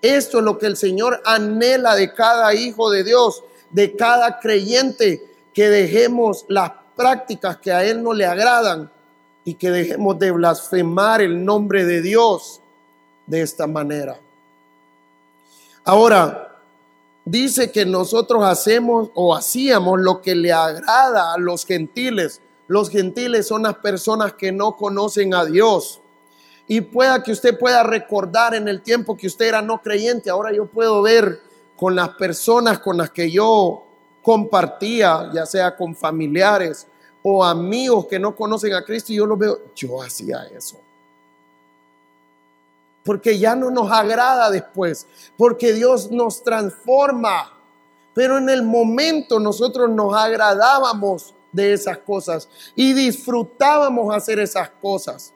Esto 0.00 0.38
es 0.38 0.44
lo 0.44 0.56
que 0.56 0.66
el 0.66 0.76
Señor 0.76 1.20
anhela 1.24 1.96
de 1.96 2.14
cada 2.14 2.54
hijo 2.54 2.90
de 2.90 3.02
Dios, 3.02 3.42
de 3.72 3.96
cada 3.96 4.38
creyente 4.38 5.31
que 5.54 5.68
dejemos 5.68 6.44
las 6.48 6.72
prácticas 6.96 7.56
que 7.58 7.72
a 7.72 7.84
Él 7.84 8.02
no 8.02 8.12
le 8.12 8.26
agradan 8.26 8.90
y 9.44 9.54
que 9.54 9.70
dejemos 9.70 10.18
de 10.18 10.30
blasfemar 10.30 11.20
el 11.20 11.44
nombre 11.44 11.84
de 11.84 12.00
Dios 12.00 12.60
de 13.26 13.42
esta 13.42 13.66
manera. 13.66 14.18
Ahora, 15.84 16.60
dice 17.24 17.72
que 17.72 17.84
nosotros 17.84 18.44
hacemos 18.44 19.10
o 19.14 19.34
hacíamos 19.34 20.00
lo 20.00 20.20
que 20.20 20.34
le 20.34 20.52
agrada 20.52 21.32
a 21.32 21.38
los 21.38 21.66
gentiles. 21.66 22.40
Los 22.68 22.90
gentiles 22.90 23.46
son 23.46 23.64
las 23.64 23.74
personas 23.76 24.34
que 24.34 24.52
no 24.52 24.76
conocen 24.76 25.34
a 25.34 25.44
Dios. 25.44 26.00
Y 26.68 26.80
pueda 26.80 27.22
que 27.22 27.32
usted 27.32 27.58
pueda 27.58 27.82
recordar 27.82 28.54
en 28.54 28.68
el 28.68 28.82
tiempo 28.82 29.16
que 29.16 29.26
usted 29.26 29.46
era 29.46 29.60
no 29.60 29.82
creyente, 29.82 30.30
ahora 30.30 30.52
yo 30.52 30.66
puedo 30.66 31.02
ver 31.02 31.40
con 31.76 31.96
las 31.96 32.10
personas 32.10 32.78
con 32.78 32.96
las 32.96 33.10
que 33.10 33.30
yo 33.30 33.84
compartía, 34.22 35.30
ya 35.32 35.44
sea 35.44 35.76
con 35.76 35.94
familiares 35.94 36.86
o 37.22 37.44
amigos 37.44 38.06
que 38.06 38.18
no 38.18 38.34
conocen 38.34 38.74
a 38.74 38.84
Cristo, 38.84 39.12
y 39.12 39.16
yo 39.16 39.26
lo 39.26 39.36
veo, 39.36 39.60
yo 39.74 40.02
hacía 40.02 40.44
eso. 40.44 40.80
Porque 43.04 43.38
ya 43.38 43.54
no 43.54 43.70
nos 43.70 43.90
agrada 43.90 44.50
después, 44.50 45.06
porque 45.36 45.72
Dios 45.72 46.10
nos 46.10 46.42
transforma. 46.42 47.52
Pero 48.14 48.38
en 48.38 48.48
el 48.48 48.62
momento 48.62 49.40
nosotros 49.40 49.88
nos 49.90 50.14
agradábamos 50.14 51.34
de 51.50 51.72
esas 51.72 51.98
cosas 51.98 52.48
y 52.74 52.92
disfrutábamos 52.92 54.14
hacer 54.14 54.38
esas 54.38 54.70
cosas. 54.70 55.32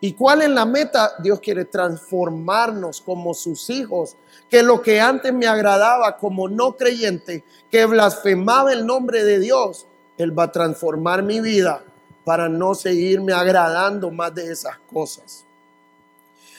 ¿Y 0.00 0.14
cuál 0.14 0.42
es 0.42 0.48
la 0.48 0.64
meta? 0.64 1.12
Dios 1.18 1.40
quiere 1.40 1.66
transformarnos 1.66 3.00
como 3.00 3.34
sus 3.34 3.68
hijos. 3.68 4.16
Que 4.50 4.62
lo 4.62 4.82
que 4.82 5.00
antes 5.00 5.32
me 5.32 5.46
agradaba 5.46 6.16
como 6.16 6.48
no 6.48 6.76
creyente, 6.76 7.44
que 7.70 7.86
blasfemaba 7.86 8.72
el 8.72 8.84
nombre 8.84 9.24
de 9.24 9.38
Dios, 9.38 9.86
Él 10.18 10.36
va 10.36 10.44
a 10.44 10.52
transformar 10.52 11.22
mi 11.22 11.40
vida 11.40 11.84
para 12.24 12.48
no 12.48 12.74
seguirme 12.74 13.32
agradando 13.32 14.10
más 14.10 14.34
de 14.34 14.52
esas 14.52 14.76
cosas. 14.92 15.44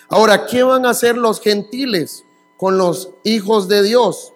Ahora, 0.10 0.45
¿qué 0.45 0.63
van 0.63 0.86
a 0.86 0.89
hacer 0.89 1.17
los 1.17 1.39
gentiles 1.39 2.25
con 2.57 2.77
los 2.77 3.12
hijos 3.24 3.67
de 3.67 3.83
Dios? 3.83 4.33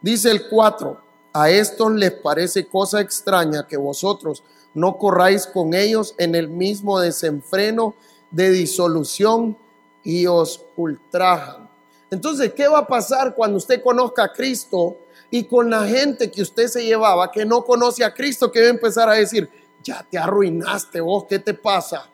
Dice 0.00 0.30
el 0.30 0.48
4, 0.48 1.00
a 1.32 1.50
estos 1.50 1.92
les 1.92 2.12
parece 2.12 2.66
cosa 2.66 3.00
extraña 3.00 3.66
que 3.66 3.76
vosotros 3.76 4.42
no 4.72 4.98
corráis 4.98 5.46
con 5.46 5.74
ellos 5.74 6.14
en 6.18 6.34
el 6.34 6.48
mismo 6.48 7.00
desenfreno 7.00 7.94
de 8.30 8.50
disolución 8.50 9.56
y 10.04 10.26
os 10.26 10.64
ultrajan. 10.76 11.65
Entonces, 12.10 12.52
¿qué 12.54 12.68
va 12.68 12.78
a 12.80 12.86
pasar 12.86 13.34
cuando 13.34 13.56
usted 13.56 13.82
conozca 13.82 14.24
a 14.24 14.32
Cristo 14.32 14.96
y 15.30 15.44
con 15.44 15.68
la 15.70 15.86
gente 15.86 16.30
que 16.30 16.42
usted 16.42 16.68
se 16.68 16.84
llevaba 16.84 17.30
que 17.30 17.44
no 17.44 17.64
conoce 17.64 18.04
a 18.04 18.14
Cristo, 18.14 18.50
que 18.50 18.60
va 18.60 18.66
a 18.66 18.70
empezar 18.70 19.08
a 19.08 19.14
decir, 19.14 19.48
ya 19.82 20.06
te 20.08 20.18
arruinaste 20.18 21.00
vos, 21.00 21.24
¿qué 21.28 21.38
te 21.38 21.54
pasa? 21.54 22.08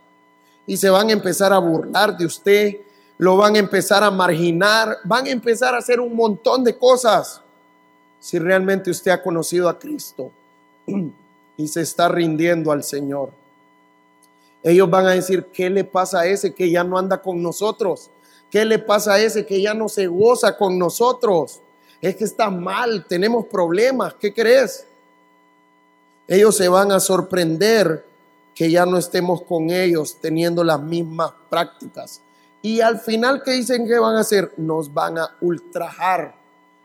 Y 0.66 0.76
se 0.76 0.88
van 0.88 1.08
a 1.08 1.12
empezar 1.12 1.52
a 1.52 1.58
burlar 1.58 2.16
de 2.16 2.26
usted, 2.26 2.76
lo 3.18 3.36
van 3.36 3.56
a 3.56 3.58
empezar 3.58 4.02
a 4.02 4.10
marginar, 4.10 4.98
van 5.04 5.26
a 5.26 5.30
empezar 5.30 5.74
a 5.74 5.78
hacer 5.78 6.00
un 6.00 6.14
montón 6.16 6.64
de 6.64 6.76
cosas. 6.76 7.42
Si 8.18 8.38
realmente 8.38 8.90
usted 8.90 9.10
ha 9.10 9.22
conocido 9.22 9.68
a 9.68 9.78
Cristo 9.78 10.32
y 11.56 11.68
se 11.68 11.82
está 11.82 12.08
rindiendo 12.08 12.72
al 12.72 12.82
Señor. 12.82 13.32
Ellos 14.62 14.88
van 14.88 15.06
a 15.06 15.10
decir, 15.10 15.46
¿qué 15.52 15.68
le 15.68 15.84
pasa 15.84 16.20
a 16.20 16.26
ese 16.26 16.54
que 16.54 16.70
ya 16.70 16.84
no 16.84 16.96
anda 16.96 17.20
con 17.20 17.42
nosotros? 17.42 18.10
¿Qué 18.52 18.66
le 18.66 18.78
pasa 18.78 19.14
a 19.14 19.18
ese 19.18 19.46
que 19.46 19.62
ya 19.62 19.72
no 19.72 19.88
se 19.88 20.06
goza 20.06 20.58
con 20.58 20.78
nosotros? 20.78 21.62
Es 22.02 22.16
que 22.16 22.24
está 22.24 22.50
mal, 22.50 23.06
tenemos 23.08 23.46
problemas, 23.46 24.12
¿qué 24.20 24.34
crees? 24.34 24.86
Ellos 26.28 26.54
se 26.54 26.68
van 26.68 26.92
a 26.92 27.00
sorprender 27.00 28.04
que 28.54 28.70
ya 28.70 28.84
no 28.84 28.98
estemos 28.98 29.40
con 29.40 29.70
ellos 29.70 30.18
teniendo 30.20 30.62
las 30.62 30.78
mismas 30.82 31.32
prácticas. 31.48 32.20
Y 32.60 32.82
al 32.82 33.00
final, 33.00 33.42
¿qué 33.42 33.52
dicen 33.52 33.86
que 33.86 33.98
van 33.98 34.16
a 34.16 34.20
hacer? 34.20 34.52
Nos 34.58 34.92
van 34.92 35.16
a 35.16 35.34
ultrajar, 35.40 36.34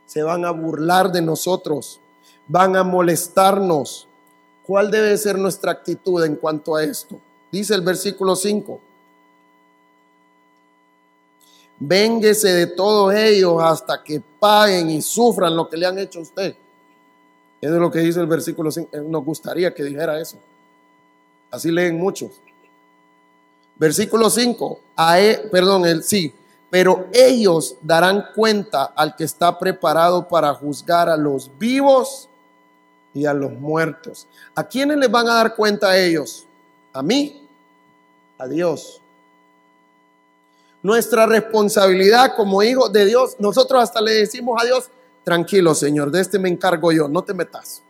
se 0.05 0.23
van 0.23 0.45
a 0.45 0.51
burlar 0.51 1.11
de 1.11 1.21
nosotros, 1.21 1.99
van 2.47 2.77
a 2.77 2.83
molestarnos. 2.85 4.07
¿Cuál 4.65 4.89
debe 4.89 5.17
ser 5.17 5.37
nuestra 5.37 5.73
actitud 5.73 6.23
en 6.23 6.37
cuanto 6.37 6.77
a 6.77 6.83
esto? 6.85 7.19
Dice 7.51 7.75
el 7.75 7.81
versículo 7.81 8.37
5. 8.37 8.86
Vénguese 11.79 12.49
de 12.49 12.67
todos 12.67 13.13
ellos 13.13 13.61
hasta 13.61 14.03
que 14.03 14.21
paguen 14.39 14.89
y 14.89 15.01
sufran 15.01 15.55
lo 15.55 15.69
que 15.69 15.77
le 15.77 15.85
han 15.85 15.99
hecho 15.99 16.19
a 16.19 16.23
usted. 16.23 16.55
Eso 17.61 17.73
es 17.73 17.79
lo 17.79 17.91
que 17.91 17.99
dice 17.99 18.19
el 18.19 18.27
versículo 18.27 18.71
5. 18.71 18.89
Eh, 18.91 19.01
nos 19.01 19.23
gustaría 19.23 19.73
que 19.73 19.83
dijera 19.83 20.19
eso. 20.19 20.37
Así 21.51 21.71
leen 21.71 21.97
muchos. 21.97 22.41
Versículo 23.75 24.29
5, 24.29 24.79
e, 25.17 25.49
perdón, 25.51 26.01
sí, 26.01 26.33
pero 26.69 27.07
ellos 27.13 27.77
darán 27.81 28.25
cuenta 28.33 28.85
al 28.85 29.15
que 29.15 29.23
está 29.23 29.57
preparado 29.57 30.27
para 30.27 30.51
juzgar 30.55 31.09
a 31.09 31.15
los 31.15 31.51
vivos 31.59 32.27
y 33.13 33.25
a 33.25 33.33
los 33.33 33.51
muertos. 33.51 34.27
¿A 34.55 34.63
quiénes 34.63 34.97
les 34.97 35.11
van 35.11 35.27
a 35.27 35.35
dar 35.35 35.55
cuenta 35.55 35.91
a 35.91 35.97
ellos? 35.97 36.47
A 36.91 37.03
mí, 37.03 37.47
a 38.37 38.47
Dios. 38.47 39.01
Nuestra 40.87 41.25
responsabilidad 41.25 42.33
como 42.33 42.63
hijos 42.63 42.93
de 42.93 43.03
Dios, 43.03 43.35
nosotros 43.39 43.83
hasta 43.83 43.99
le 43.99 44.13
decimos 44.13 44.57
a 44.57 44.65
Dios, 44.65 44.89
tranquilo 45.25 45.75
Señor, 45.75 46.11
de 46.11 46.21
este 46.21 46.39
me 46.39 46.47
encargo 46.47 46.93
yo, 46.93 47.09
no 47.09 47.25
te 47.25 47.33
metas. 47.33 47.83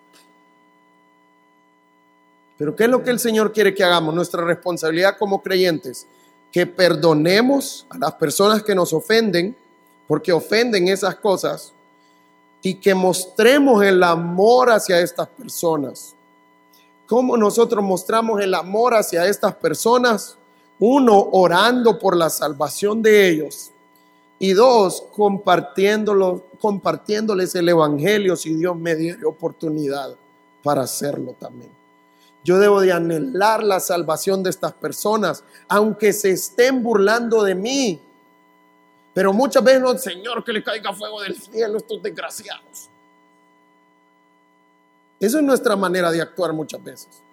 Pero 2.58 2.76
¿qué 2.76 2.86
es 2.86 2.90
lo 2.90 3.04
que 3.04 3.12
el 3.12 3.20
Señor 3.20 3.54
quiere 3.54 3.76
que 3.76 3.84
hagamos? 3.84 4.16
Nuestra 4.16 4.44
responsabilidad 4.44 5.16
como 5.20 5.44
creyentes, 5.44 6.08
que 6.52 6.66
perdonemos 6.66 7.86
a 7.92 8.00
las 8.00 8.16
personas 8.16 8.64
que 8.64 8.74
nos 8.74 8.92
ofenden, 8.92 9.56
porque 10.08 10.34
ofenden 10.34 10.88
esas 10.88 11.18
cosas, 11.18 11.74
y 12.64 12.80
que 12.80 12.96
mostremos 12.96 13.84
el 13.84 14.02
amor 14.02 14.72
hacia 14.72 15.00
estas 15.02 15.28
personas. 15.28 16.16
¿Cómo 17.06 17.38
nosotros 17.38 17.84
mostramos 17.84 18.42
el 18.42 18.56
amor 18.56 18.96
hacia 18.96 19.28
estas 19.28 19.54
personas? 19.54 20.37
Uno, 20.80 21.30
orando 21.32 21.98
por 21.98 22.16
la 22.16 22.30
salvación 22.30 23.02
de 23.02 23.30
ellos. 23.30 23.72
Y 24.40 24.54
dos, 24.54 25.04
compartiéndoles 25.12 27.56
el 27.56 27.70
Evangelio 27.70 28.36
si 28.36 28.54
Dios 28.54 28.78
me 28.78 28.96
diera 28.96 29.28
oportunidad 29.28 30.16
para 30.62 30.84
hacerlo 30.84 31.36
también. 31.40 31.72
Yo 32.44 32.60
debo 32.60 32.80
de 32.80 32.94
anhelar 32.94 33.64
la 33.64 33.80
salvación 33.80 34.44
de 34.44 34.52
estas 34.52 34.74
personas, 34.74 35.44
aunque 35.68 36.14
se 36.14 36.30
estén 36.32 36.84
burlando 36.84 37.42
de 37.44 37.56
mí. 37.56 38.00
Pero 39.14 39.34
muchas 39.34 39.64
veces 39.64 39.82
no, 39.82 39.98
Señor, 39.98 40.44
que 40.44 40.54
le 40.54 40.64
caiga 40.64 40.94
fuego 40.94 41.22
del 41.22 41.36
cielo 41.36 41.74
a 41.76 41.78
estos 41.78 42.04
desgraciados. 42.04 42.90
Esa 45.20 45.40
es 45.40 45.44
nuestra 45.44 45.76
manera 45.76 46.12
de 46.12 46.22
actuar 46.22 46.54
muchas 46.54 46.84
veces. 46.84 47.24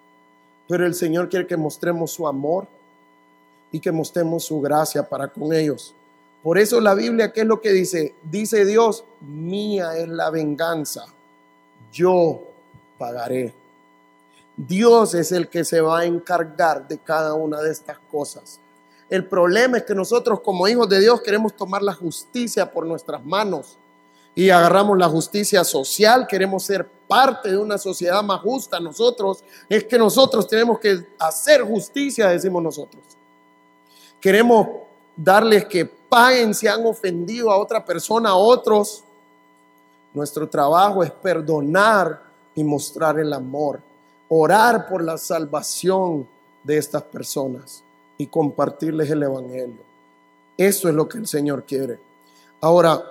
Pero 0.67 0.87
el 0.87 0.95
Señor 0.95 1.29
quiere 1.29 1.47
que 1.47 1.59
mostremos 1.59 2.11
su 2.11 2.27
amor 2.27 2.67
y 3.75 3.81
que 3.81 3.91
mostremos 3.91 4.45
su 4.45 4.61
gracia 4.61 5.03
para 5.03 5.27
con 5.27 5.53
ellos. 5.53 5.97
Por 6.45 6.59
eso 6.59 6.81
la 6.81 6.95
Biblia, 6.95 7.33
¿qué 7.33 7.41
es 7.41 7.47
lo 7.49 7.61
que 7.61 7.73
dice? 7.73 8.15
Dice 8.23 8.65
Dios, 8.65 9.05
mía 9.21 9.97
es 9.99 10.07
la 10.07 10.31
venganza, 10.31 11.07
yo 11.91 12.41
pagaré. 12.97 13.53
Dios 14.57 15.15
es 15.15 15.33
el 15.33 15.49
que 15.49 15.65
se 15.65 15.81
va 15.81 15.99
a 15.99 16.05
encargar 16.05 16.87
de 16.87 16.99
cada 16.99 17.35
una 17.35 17.61
de 17.63 17.73
estas 17.73 17.99
cosas. 17.99 18.61
El 19.11 19.27
problema 19.27 19.79
es 19.79 19.83
que 19.83 19.95
nosotros 19.97 20.39
como 20.39 20.69
hijos 20.69 20.89
de 20.89 21.01
Dios 21.01 21.21
queremos 21.21 21.57
tomar 21.57 21.83
la 21.83 21.95
justicia 21.95 22.71
por 22.71 22.87
nuestras 22.87 23.25
manos 23.25 23.77
y 24.37 24.51
agarramos 24.51 24.97
la 24.97 25.09
justicia 25.09 25.65
social, 25.65 26.29
queremos 26.29 26.63
ser 26.63 26.89
parte 27.09 27.51
de 27.51 27.59
una 27.59 27.77
sociedad 27.77 28.23
más 28.23 28.41
justa. 28.41 28.79
Nosotros 28.79 29.43
es 29.69 29.83
que 29.83 29.99
nosotros 29.99 30.47
tenemos 30.47 30.79
que 30.79 31.09
hacer 31.19 31.63
justicia, 31.63 32.29
decimos 32.29 32.63
nosotros. 32.63 33.03
Queremos 34.25 34.69
darles 35.15 35.67
que 35.67 35.85
paguen 35.85 36.55
si 36.55 36.67
han 36.67 36.87
ofendido 36.87 37.51
a 37.51 37.59
otra 37.59 37.85
persona, 37.85 38.31
a 38.31 38.35
otros. 38.35 39.05
Nuestro 40.15 40.49
trabajo 40.49 41.05
es 41.05 41.11
perdonar 41.11 42.23
y 42.55 42.65
mostrar 42.65 43.19
el 43.19 43.35
amor 43.35 43.83
orar 44.29 44.89
por 44.89 45.05
la 45.05 45.19
salvación 45.19 46.27
de 46.63 46.79
estas 46.79 47.03
personas 47.03 47.85
y 48.17 48.27
compartirles 48.27 49.11
el 49.11 49.25
Evangelio. 49.25 49.85
Eso 50.57 50.89
es 50.89 50.95
lo 50.95 51.07
que 51.07 51.19
el 51.19 51.27
Señor 51.27 51.65
quiere. 51.65 51.99
Ahora, 52.63 53.03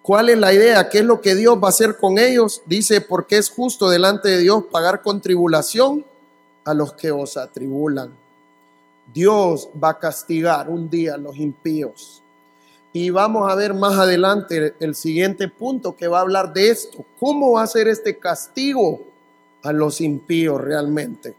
¿cuál 0.00 0.28
es 0.28 0.38
la 0.38 0.52
idea? 0.52 0.88
¿Qué 0.88 0.98
es 0.98 1.04
lo 1.04 1.20
que 1.20 1.34
Dios 1.34 1.58
va 1.60 1.66
a 1.66 1.70
hacer 1.70 1.96
con 1.96 2.18
ellos? 2.20 2.62
Dice, 2.66 3.00
porque 3.00 3.38
es 3.38 3.50
justo 3.50 3.90
delante 3.90 4.28
de 4.28 4.38
Dios 4.38 4.62
pagar 4.70 5.02
con 5.02 5.20
tribulación 5.20 6.06
a 6.64 6.72
los 6.72 6.92
que 6.92 7.10
os 7.10 7.36
atribulan. 7.36 8.23
Dios 9.12 9.68
va 9.82 9.90
a 9.90 9.98
castigar 9.98 10.68
un 10.68 10.88
día 10.88 11.14
a 11.14 11.18
los 11.18 11.36
impíos. 11.36 12.22
Y 12.92 13.10
vamos 13.10 13.50
a 13.50 13.54
ver 13.54 13.74
más 13.74 13.98
adelante 13.98 14.74
el 14.78 14.94
siguiente 14.94 15.48
punto 15.48 15.96
que 15.96 16.06
va 16.06 16.18
a 16.18 16.22
hablar 16.22 16.52
de 16.52 16.70
esto. 16.70 17.04
¿Cómo 17.18 17.52
va 17.52 17.62
a 17.62 17.66
ser 17.66 17.88
este 17.88 18.18
castigo? 18.18 19.14
a 19.64 19.72
los 19.72 20.00
impíos 20.00 20.60
realmente. 20.60 21.34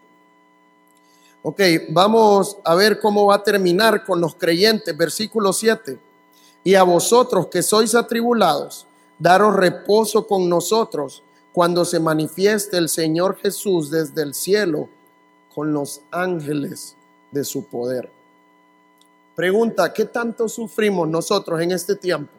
Ok, 1.43 1.61
vamos 1.89 2.57
a 2.65 2.73
ver 2.73 2.99
cómo 2.99 3.27
va 3.27 3.35
a 3.35 3.43
terminar 3.43 4.03
con 4.03 4.19
los 4.19 4.35
creyentes, 4.35 4.97
versículo 4.97 5.53
7. 5.53 5.99
Y 6.63 6.73
a 6.73 6.83
vosotros 6.83 7.47
que 7.47 7.61
sois 7.61 7.93
atribulados, 7.93 8.87
daros 9.19 9.55
reposo 9.55 10.25
con 10.27 10.49
nosotros 10.49 11.23
cuando 11.53 11.85
se 11.85 11.99
manifieste 11.99 12.77
el 12.77 12.89
Señor 12.89 13.37
Jesús 13.37 13.91
desde 13.91 14.23
el 14.23 14.33
cielo 14.33 14.89
con 15.53 15.71
los 15.71 16.01
ángeles 16.11 16.97
de 17.35 17.43
su 17.43 17.65
poder. 17.65 18.09
Pregunta, 19.35 19.93
¿qué 19.93 20.05
tanto 20.05 20.47
sufrimos 20.47 21.07
nosotros 21.09 21.61
en 21.61 21.71
este 21.71 21.95
tiempo? 21.95 22.31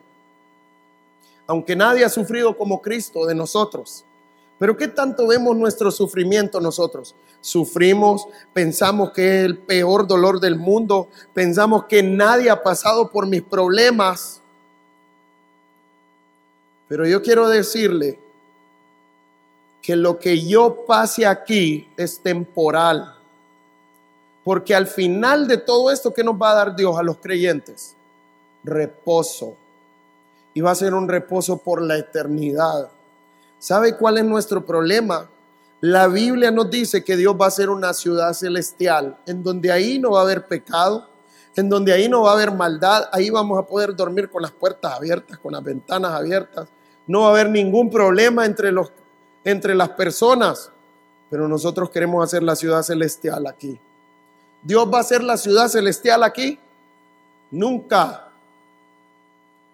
Aunque 1.47 1.77
nadie 1.77 2.05
ha 2.05 2.09
sufrido 2.09 2.57
como 2.57 2.81
Cristo 2.81 3.27
de 3.27 3.35
nosotros. 3.35 4.05
Pero 4.59 4.75
¿qué 4.75 4.89
tanto 4.89 5.27
vemos 5.27 5.55
nuestro 5.55 5.91
sufrimiento 5.91 6.61
nosotros? 6.61 7.15
Sufrimos, 7.43 8.27
pensamos 8.55 9.13
que 9.13 9.41
es 9.41 9.45
el 9.45 9.59
peor 9.59 10.07
dolor 10.07 10.41
del 10.41 10.57
mundo, 10.57 11.09
pensamos 11.35 11.85
que 11.85 12.03
nadie 12.03 12.49
ha 12.49 12.63
pasado 12.63 13.13
por 13.13 13.27
mis 13.27 13.43
problemas. 13.43 14.41
Pero 16.89 17.07
yo 17.07 17.21
quiero 17.21 17.49
decirle 17.51 18.19
que 19.83 19.95
lo 19.95 20.19
que 20.19 20.41
yo 20.41 20.87
pase 20.87 21.27
aquí 21.27 21.87
es 21.99 22.19
temporal. 22.19 23.16
Porque 24.47 24.77
al 24.77 24.87
final 24.87 25.49
de 25.49 25.57
todo 25.57 25.91
esto, 25.91 26.15
¿qué 26.15 26.23
nos 26.23 26.41
va 26.41 26.53
a 26.53 26.55
dar 26.55 26.77
Dios 26.77 26.97
a 26.97 27.03
los 27.03 27.17
creyentes? 27.17 27.97
Reposo. 28.63 29.57
Y 30.55 30.61
va 30.61 30.71
a 30.71 30.77
ser 30.77 30.95
un 30.95 31.09
reposo 31.09 31.57
por 31.59 31.83
la 31.83 31.99
eternidad. 31.99 32.89
¿Sabe 33.59 33.97
cuál 33.97 34.19
es 34.19 34.25
nuestro 34.25 34.65
problema? 34.65 35.29
La 35.81 36.07
Biblia 36.07 36.53
nos 36.53 36.71
dice 36.71 37.03
que 37.03 37.17
Dios 37.17 37.35
va 37.35 37.47
a 37.47 37.51
ser 37.51 37.71
una 37.71 37.93
ciudad 37.93 38.35
celestial, 38.35 39.19
en 39.27 39.43
donde 39.43 39.73
ahí 39.73 39.99
no 39.99 40.13
va 40.13 40.21
a 40.21 40.23
haber 40.23 40.47
pecado, 40.47 41.09
en 41.57 41.69
donde 41.69 41.93
ahí 41.93 42.09
no 42.09 42.23
va 42.23 42.31
a 42.31 42.35
haber 42.35 42.53
maldad, 42.53 43.09
ahí 43.11 43.31
vamos 43.31 43.59
a 43.59 43.67
poder 43.67 43.97
dormir 43.97 44.31
con 44.31 44.43
las 44.43 44.53
puertas 44.53 44.93
abiertas, 44.93 45.39
con 45.39 45.55
las 45.55 45.65
ventanas 45.65 46.13
abiertas, 46.13 46.69
no 47.09 47.23
va 47.23 47.27
a 47.27 47.31
haber 47.31 47.51
ningún 47.51 47.91
problema 47.91 48.47
entre, 48.47 48.71
los, 48.71 48.93
entre 49.43 49.75
las 49.75 49.89
personas, 49.89 50.71
pero 51.29 51.49
nosotros 51.49 51.91
queremos 51.91 52.23
hacer 52.23 52.45
la 52.45 52.55
ciudad 52.55 52.85
celestial 52.85 53.45
aquí. 53.49 53.81
Dios 54.63 54.89
va 54.93 54.99
a 54.99 55.01
hacer 55.01 55.23
la 55.23 55.37
ciudad 55.37 55.69
celestial 55.69 56.23
aquí. 56.23 56.59
Nunca 57.51 58.29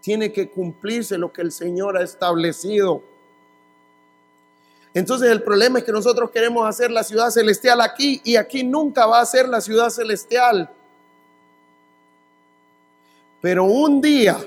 tiene 0.00 0.32
que 0.32 0.50
cumplirse 0.50 1.16
lo 1.16 1.32
que 1.32 1.42
el 1.42 1.52
Señor 1.52 1.96
ha 1.96 2.02
establecido. 2.02 3.02
Entonces 4.94 5.30
el 5.30 5.42
problema 5.42 5.78
es 5.78 5.84
que 5.84 5.92
nosotros 5.92 6.30
queremos 6.30 6.68
hacer 6.68 6.90
la 6.90 7.02
ciudad 7.02 7.30
celestial 7.30 7.80
aquí 7.80 8.20
y 8.24 8.36
aquí 8.36 8.62
nunca 8.62 9.06
va 9.06 9.20
a 9.20 9.26
ser 9.26 9.48
la 9.48 9.60
ciudad 9.60 9.88
celestial. 9.88 10.68
Pero 13.40 13.64
un 13.64 14.00
día, 14.00 14.38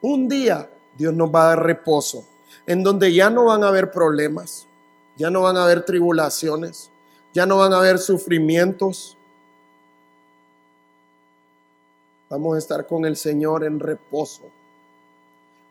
un 0.00 0.28
día, 0.28 0.70
Dios 0.96 1.14
nos 1.14 1.30
va 1.32 1.44
a 1.44 1.48
dar 1.48 1.62
reposo, 1.64 2.24
en 2.66 2.82
donde 2.82 3.12
ya 3.12 3.30
no 3.30 3.44
van 3.44 3.62
a 3.62 3.68
haber 3.68 3.90
problemas, 3.90 4.66
ya 5.16 5.30
no 5.30 5.42
van 5.42 5.56
a 5.56 5.64
haber 5.64 5.84
tribulaciones, 5.84 6.90
ya 7.32 7.46
no 7.46 7.58
van 7.58 7.72
a 7.72 7.78
haber 7.78 7.98
sufrimientos. 7.98 9.16
Vamos 12.30 12.54
a 12.54 12.58
estar 12.58 12.86
con 12.86 13.04
el 13.04 13.16
Señor 13.16 13.64
en 13.64 13.80
reposo, 13.80 14.42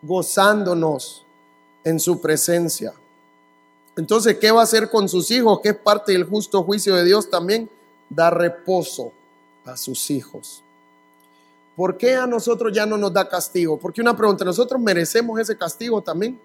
gozándonos 0.02 1.26
en 1.86 2.02
su 2.02 2.19
presencia. 2.19 2.93
Entonces, 3.95 4.38
¿qué 4.38 4.52
va 4.52 4.60
a 4.60 4.63
hacer 4.65 4.89
con 4.89 5.08
sus 5.08 5.32
hijos? 5.32 5.62
Que 5.62 5.69
es 5.69 5.78
parte 5.78 6.12
del 6.12 6.26
justo 6.26 6.62
juicio 6.63 6.95
de 6.95 7.06
Dios 7.06 7.30
también. 7.30 7.69
Dar 8.10 8.38
reposo 8.38 9.13
a 9.63 9.78
sus 9.78 10.12
hijos. 10.12 10.62
¿Por 11.78 11.95
qué 11.95 12.15
a 12.15 12.28
nosotros 12.28 12.74
ya 12.74 12.86
no 12.86 12.98
nos 12.98 13.13
da 13.13 13.30
castigo? 13.30 13.80
Porque 13.80 14.02
una 14.02 14.17
pregunta, 14.17 14.43
¿nosotros 14.43 14.82
merecemos 14.82 15.39
ese 15.39 15.58
castigo 15.58 16.02
también? 16.02 16.38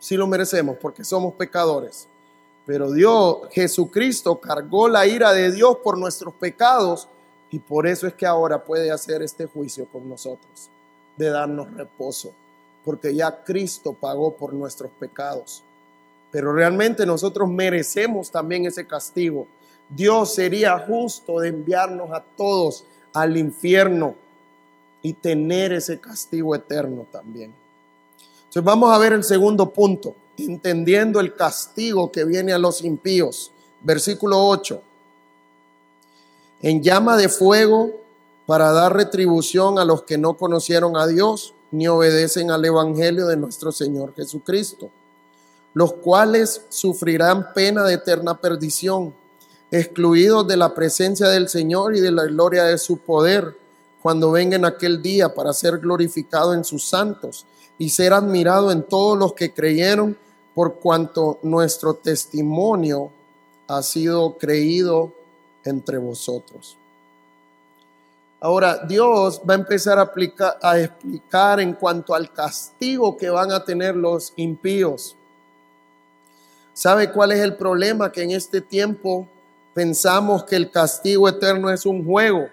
Sí 0.00 0.16
lo 0.16 0.26
merecemos 0.26 0.76
porque 0.80 1.04
somos 1.04 1.34
pecadores. 1.34 2.08
Pero 2.64 2.90
Dios, 2.90 3.42
Jesucristo, 3.52 4.40
cargó 4.40 4.88
la 4.88 5.06
ira 5.06 5.32
de 5.32 5.52
Dios 5.52 5.76
por 5.84 5.96
nuestros 5.96 6.34
pecados 6.34 7.08
y 7.56 7.58
por 7.58 7.86
eso 7.86 8.06
es 8.06 8.12
que 8.12 8.26
ahora 8.26 8.62
puede 8.62 8.90
hacer 8.90 9.22
este 9.22 9.46
juicio 9.46 9.86
con 9.86 10.08
nosotros, 10.08 10.68
de 11.16 11.30
darnos 11.30 11.72
reposo, 11.72 12.32
porque 12.84 13.14
ya 13.14 13.42
Cristo 13.44 13.92
pagó 13.94 14.34
por 14.34 14.52
nuestros 14.52 14.90
pecados 14.92 15.62
pero 16.36 16.52
realmente 16.52 17.06
nosotros 17.06 17.48
merecemos 17.48 18.30
también 18.30 18.66
ese 18.66 18.86
castigo. 18.86 19.46
Dios 19.88 20.34
sería 20.34 20.78
justo 20.78 21.40
de 21.40 21.48
enviarnos 21.48 22.10
a 22.10 22.22
todos 22.36 22.84
al 23.14 23.38
infierno 23.38 24.14
y 25.00 25.14
tener 25.14 25.72
ese 25.72 25.98
castigo 25.98 26.54
eterno 26.54 27.06
también. 27.10 27.54
Entonces 28.36 28.62
vamos 28.62 28.92
a 28.92 28.98
ver 28.98 29.14
el 29.14 29.24
segundo 29.24 29.70
punto, 29.70 30.14
entendiendo 30.36 31.20
el 31.20 31.34
castigo 31.34 32.12
que 32.12 32.24
viene 32.24 32.52
a 32.52 32.58
los 32.58 32.84
impíos. 32.84 33.50
Versículo 33.80 34.46
8. 34.46 34.82
En 36.62 36.82
llama 36.82 37.16
de 37.16 37.28
fuego 37.28 37.90
para 38.46 38.72
dar 38.72 38.94
retribución 38.94 39.78
a 39.78 39.84
los 39.84 40.02
que 40.02 40.18
no 40.18 40.36
conocieron 40.36 40.96
a 40.96 41.06
Dios 41.06 41.54
ni 41.70 41.88
obedecen 41.88 42.50
al 42.50 42.64
Evangelio 42.64 43.26
de 43.26 43.36
nuestro 43.36 43.72
Señor 43.72 44.14
Jesucristo 44.14 44.90
los 45.76 45.92
cuales 45.92 46.62
sufrirán 46.70 47.52
pena 47.52 47.84
de 47.84 47.92
eterna 47.92 48.40
perdición, 48.40 49.12
excluidos 49.70 50.48
de 50.48 50.56
la 50.56 50.74
presencia 50.74 51.28
del 51.28 51.50
Señor 51.50 51.94
y 51.94 52.00
de 52.00 52.12
la 52.12 52.24
gloria 52.24 52.64
de 52.64 52.78
su 52.78 52.96
poder, 52.96 53.54
cuando 54.00 54.30
venga 54.30 54.56
en 54.56 54.64
aquel 54.64 55.02
día 55.02 55.34
para 55.34 55.52
ser 55.52 55.76
glorificado 55.76 56.54
en 56.54 56.64
sus 56.64 56.88
santos 56.88 57.44
y 57.76 57.90
ser 57.90 58.14
admirado 58.14 58.72
en 58.72 58.84
todos 58.84 59.18
los 59.18 59.34
que 59.34 59.52
creyeron, 59.52 60.16
por 60.54 60.76
cuanto 60.76 61.40
nuestro 61.42 61.92
testimonio 61.92 63.10
ha 63.68 63.82
sido 63.82 64.38
creído 64.38 65.12
entre 65.66 65.98
vosotros. 65.98 66.76
Ahora, 68.40 68.78
Dios 68.86 69.40
va 69.48 69.54
a 69.54 69.56
empezar 69.56 69.98
a, 69.98 70.12
a 70.62 70.78
explicar 70.78 71.60
en 71.60 71.72
cuanto 71.72 72.14
al 72.14 72.32
castigo 72.32 73.16
que 73.16 73.30
van 73.30 73.50
a 73.50 73.64
tener 73.64 73.96
los 73.96 74.32
impíos. 74.36 75.16
¿Sabe 76.72 77.10
cuál 77.10 77.32
es 77.32 77.40
el 77.40 77.56
problema? 77.56 78.12
Que 78.12 78.22
en 78.22 78.32
este 78.32 78.60
tiempo 78.60 79.26
pensamos 79.72 80.44
que 80.44 80.56
el 80.56 80.70
castigo 80.70 81.28
eterno 81.28 81.70
es 81.70 81.86
un 81.86 82.04
juego. 82.04 82.48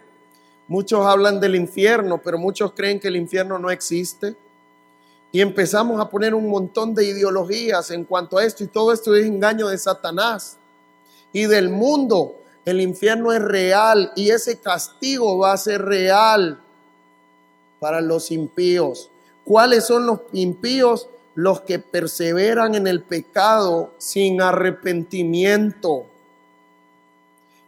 Muchos 0.68 1.06
hablan 1.06 1.40
del 1.40 1.56
infierno, 1.56 2.22
pero 2.24 2.38
muchos 2.38 2.72
creen 2.72 3.00
que 3.00 3.10
el 3.10 3.18
infierno 3.18 3.60
no 3.60 3.70
existe. 3.70 4.36
Y 5.32 5.42
empezamos 5.42 6.00
a 6.00 6.10
poner 6.10 6.34
un 6.34 6.48
montón 6.50 6.96
de 6.96 7.06
ideologías 7.06 7.92
en 7.92 8.06
cuanto 8.06 8.38
a 8.38 8.46
esto 8.46 8.64
y 8.64 8.68
todo 8.68 8.94
esto 8.94 9.16
es 9.16 9.26
engaño 9.26 9.68
de 9.68 9.78
Satanás 9.78 10.58
y 11.34 11.46
del 11.46 11.70
mundo. 11.70 12.43
El 12.66 12.82
infierno 12.82 13.34
es 13.34 13.42
real 13.42 14.12
y 14.16 14.30
ese 14.30 14.60
castigo 14.60 15.38
va 15.38 15.54
a 15.54 15.58
ser 15.58 15.82
real 15.82 16.62
para 17.80 18.02
los 18.02 18.32
impíos. 18.32 19.10
¿Cuáles 19.44 19.86
son 19.86 20.06
los 20.06 20.22
impíos? 20.32 21.10
los 21.36 21.62
que 21.62 21.80
perseveran 21.80 22.76
en 22.76 22.88
el 22.88 23.02
pecado 23.02 23.94
sin 23.98 24.42
arrepentimiento. 24.42 26.06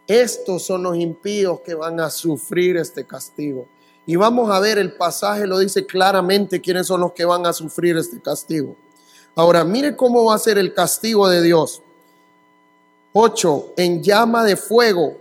Estos 0.07 0.63
son 0.63 0.83
los 0.83 0.95
impíos 0.97 1.61
que 1.61 1.73
van 1.73 1.99
a 1.99 2.09
sufrir 2.09 2.77
este 2.77 3.05
castigo. 3.05 3.67
Y 4.05 4.17
vamos 4.17 4.51
a 4.51 4.59
ver, 4.59 4.77
el 4.77 4.93
pasaje 4.93 5.47
lo 5.47 5.57
dice 5.57 5.85
claramente 5.85 6.61
quiénes 6.61 6.85
son 6.85 7.01
los 7.01 7.13
que 7.13 7.25
van 7.25 7.45
a 7.47 7.53
sufrir 7.53 7.97
este 7.97 8.21
castigo. 8.21 8.75
Ahora, 9.33 9.63
mire 9.63 9.95
cómo 9.95 10.25
va 10.25 10.35
a 10.35 10.39
ser 10.39 10.59
el 10.59 10.73
castigo 10.73 11.27
de 11.27 11.41
Dios. 11.41 11.81
8. 13.17 13.75
En 13.77 14.03
llama 14.03 14.43
de 14.43 14.57
fuego 14.57 15.15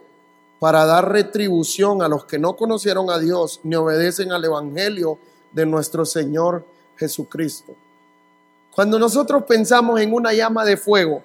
para 0.59 0.85
dar 0.85 1.13
retribución 1.13 2.03
a 2.03 2.09
los 2.09 2.25
que 2.25 2.41
no 2.41 2.57
conocieron 2.57 3.09
a 3.09 3.21
Dios 3.21 3.61
ni 3.63 3.77
obedecen 3.77 4.33
al 4.33 4.45
Evangelio 4.45 5.17
de 5.53 5.65
nuestro 5.65 6.05
Señor 6.05 6.65
Jesucristo. 6.97 7.77
Cuando 8.75 8.99
nosotros 8.99 9.45
pensamos 9.45 10.01
en 10.01 10.13
una 10.13 10.33
llama 10.33 10.65
de 10.65 10.77
fuego, 10.77 11.23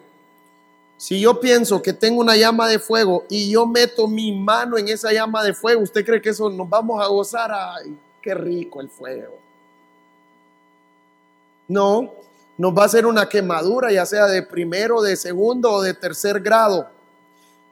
si 0.96 1.20
yo 1.20 1.40
pienso 1.40 1.82
que 1.82 1.92
tengo 1.92 2.22
una 2.22 2.38
llama 2.38 2.68
de 2.68 2.78
fuego 2.78 3.24
y 3.30 3.50
yo 3.50 3.66
meto 3.66 4.08
mi 4.08 4.32
mano 4.32 4.78
en 4.78 4.90
esa 4.90 5.12
llama 5.12 5.44
de 5.44 5.56
fuego, 5.56 5.82
¿usted 5.82 6.06
cree 6.06 6.22
que 6.22 6.30
eso 6.30 6.52
nos 6.52 6.70
vamos 6.70 7.04
a 7.04 7.08
gozar? 7.08 7.52
¡Ay, 7.52 7.98
qué 8.22 8.36
rico 8.36 8.80
el 8.80 8.90
fuego! 8.90 9.40
No, 11.68 12.14
nos 12.60 12.78
va 12.78 12.84
a 12.84 12.86
hacer 12.88 13.06
una 13.06 13.30
quemadura, 13.30 13.90
ya 13.90 14.06
sea 14.06 14.28
de 14.28 14.44
primero, 14.44 15.02
de 15.02 15.16
segundo 15.16 15.72
o 15.72 15.82
de 15.82 15.94
tercer 15.94 16.42
grado. 16.42 16.90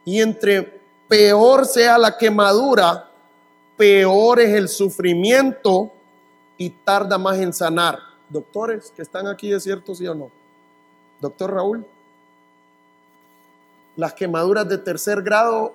Y 0.02 0.22
entre 0.22 0.80
peor 1.06 1.66
sea 1.66 1.98
la 1.98 2.16
quemadura, 2.16 3.10
peor 3.76 4.40
es 4.40 4.48
el 4.54 4.66
sufrimiento 4.66 5.92
y 6.56 6.70
tarda 6.70 7.18
más 7.18 7.36
en 7.36 7.52
sanar 7.52 7.98
doctores 8.30 8.90
que 8.96 9.02
están 9.02 9.26
aquí, 9.26 9.52
¿es 9.52 9.62
cierto, 9.62 9.94
sí 9.94 10.06
o 10.06 10.14
no? 10.14 10.30
Doctor 11.20 11.52
Raúl, 11.52 11.84
las 13.94 14.14
quemaduras 14.14 14.66
de 14.70 14.78
tercer 14.78 15.20
grado 15.20 15.74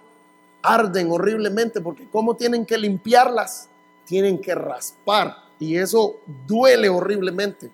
arden 0.63 1.11
horriblemente 1.11 1.81
porque 1.81 2.07
¿cómo 2.11 2.35
tienen 2.35 2.65
que 2.65 2.79
limpiarlas? 2.79 3.69
Tienen 4.05 4.41
que 4.41 4.55
raspar 4.55 5.37
y 5.59 5.77
eso 5.77 6.15
duele 6.47 6.89
horriblemente. 6.89 7.69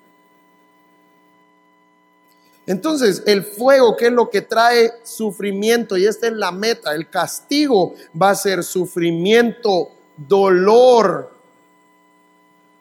Entonces, 2.70 3.24
el 3.26 3.44
fuego, 3.44 3.98
¿qué 3.98 4.06
es 4.06 4.14
lo 4.14 4.30
que 4.30 4.42
trae 4.42 4.94
sufrimiento? 5.04 5.98
Y 5.98 6.06
esta 6.06 6.28
es 6.28 6.34
la 6.34 6.52
meta. 6.52 6.94
El 6.94 7.10
castigo 7.10 7.96
va 8.20 8.30
a 8.30 8.36
ser 8.36 8.64
sufrimiento, 8.64 9.90
dolor, 10.16 11.40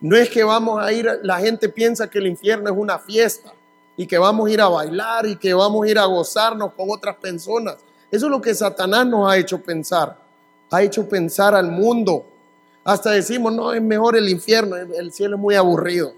no 0.01 0.17
es 0.17 0.31
que 0.31 0.45
vamos 0.45 0.81
a 0.81 0.93
ir, 0.93 1.09
la 1.23 1.39
gente 1.39 1.69
piensa 1.69 2.09
que 2.09 2.19
el 2.19 2.29
infierno 2.29 2.71
es 2.71 2.77
una 2.77 2.99
fiesta 2.99 3.53
y 3.97 4.07
que 4.07 4.17
vamos 4.17 4.49
a 4.49 4.53
ir 4.53 4.61
a 4.61 4.69
bailar 4.69 5.27
y 5.27 5.37
que 5.37 5.53
vamos 5.53 5.85
a 5.85 5.91
ir 5.91 5.99
a 5.99 6.05
gozarnos 6.05 6.73
con 6.75 6.89
otras 6.91 7.17
personas. 7.17 7.79
Eso 8.11 8.27
es 8.27 8.31
lo 8.31 8.41
que 8.41 8.55
Satanás 8.55 9.07
nos 9.07 9.31
ha 9.31 9.37
hecho 9.37 9.61
pensar. 9.61 10.17
Ha 10.71 10.83
hecho 10.83 11.09
pensar 11.09 11.55
al 11.55 11.71
mundo. 11.73 12.27
Hasta 12.85 13.11
decimos, 13.11 13.53
no, 13.53 13.73
es 13.73 13.83
mejor 13.83 14.17
el 14.17 14.29
infierno, 14.29 14.77
el 14.77 15.13
cielo 15.13 15.37
es 15.37 15.43
muy 15.43 15.57
aburrido. 15.57 16.13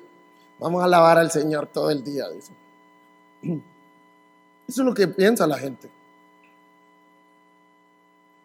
Vamos 0.59 0.83
a 0.83 0.85
alabar 0.85 1.17
al 1.19 1.31
Señor 1.31 1.67
todo 1.69 1.91
el 1.91 2.05
día, 2.05 2.29
dice. 2.29 2.60
Eso 3.43 3.61
es 4.69 4.87
lo 4.87 4.95
que 4.95 5.09
piensa 5.09 5.47
la 5.47 5.59
gente. 5.59 5.89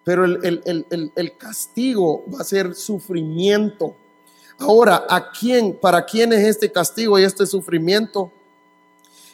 pero 0.03 0.23
el, 0.23 1.33
castigo 1.37 2.23
va 2.33 2.41
a 2.41 2.43
ser 2.43 2.75
sufrimiento. 2.75 3.95
Ahora, 4.59 5.05
¿a 5.09 5.31
quién, 5.31 5.77
para 5.81 6.05
quién 6.05 6.31
es 6.31 6.47
este 6.47 6.71
castigo 6.71 7.17
y 7.17 7.23
este 7.23 7.45
sufrimiento? 7.45 8.31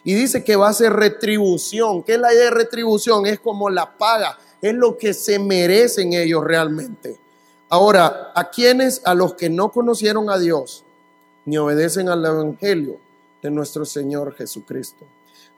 Y 0.04 0.14
dice 0.14 0.44
que 0.44 0.56
va 0.56 0.70
a 0.70 0.74
ser 0.74 0.94
retribución. 0.94 2.02
¿Qué 2.04 2.14
es 2.14 2.20
la 2.20 2.34
idea 2.34 2.46
de 2.46 2.52
retribución? 2.52 3.26
Es 3.26 3.40
como 3.40 3.70
la 3.70 3.98
paga, 3.98 4.38
es 4.62 4.74
lo 4.74 4.98
que 4.98 5.14
se 5.14 5.38
merecen 5.40 6.14
ellos 6.14 6.44
realmente. 6.44 7.20
Ahora, 7.70 8.32
¿a 8.34 8.50
quiénes? 8.50 9.02
A 9.06 9.14
los 9.14 9.36
que 9.36 9.50
no 9.50 9.72
conocieron 9.72 10.30
a 10.30 10.40
Dios 10.40 10.84
ni 11.46 11.58
obedecen 11.58 12.10
al 12.10 12.26
Evangelio 12.26 12.98
de 13.42 13.52
nuestro 13.52 13.86
Señor 13.86 14.36
Jesucristo. 14.36 15.06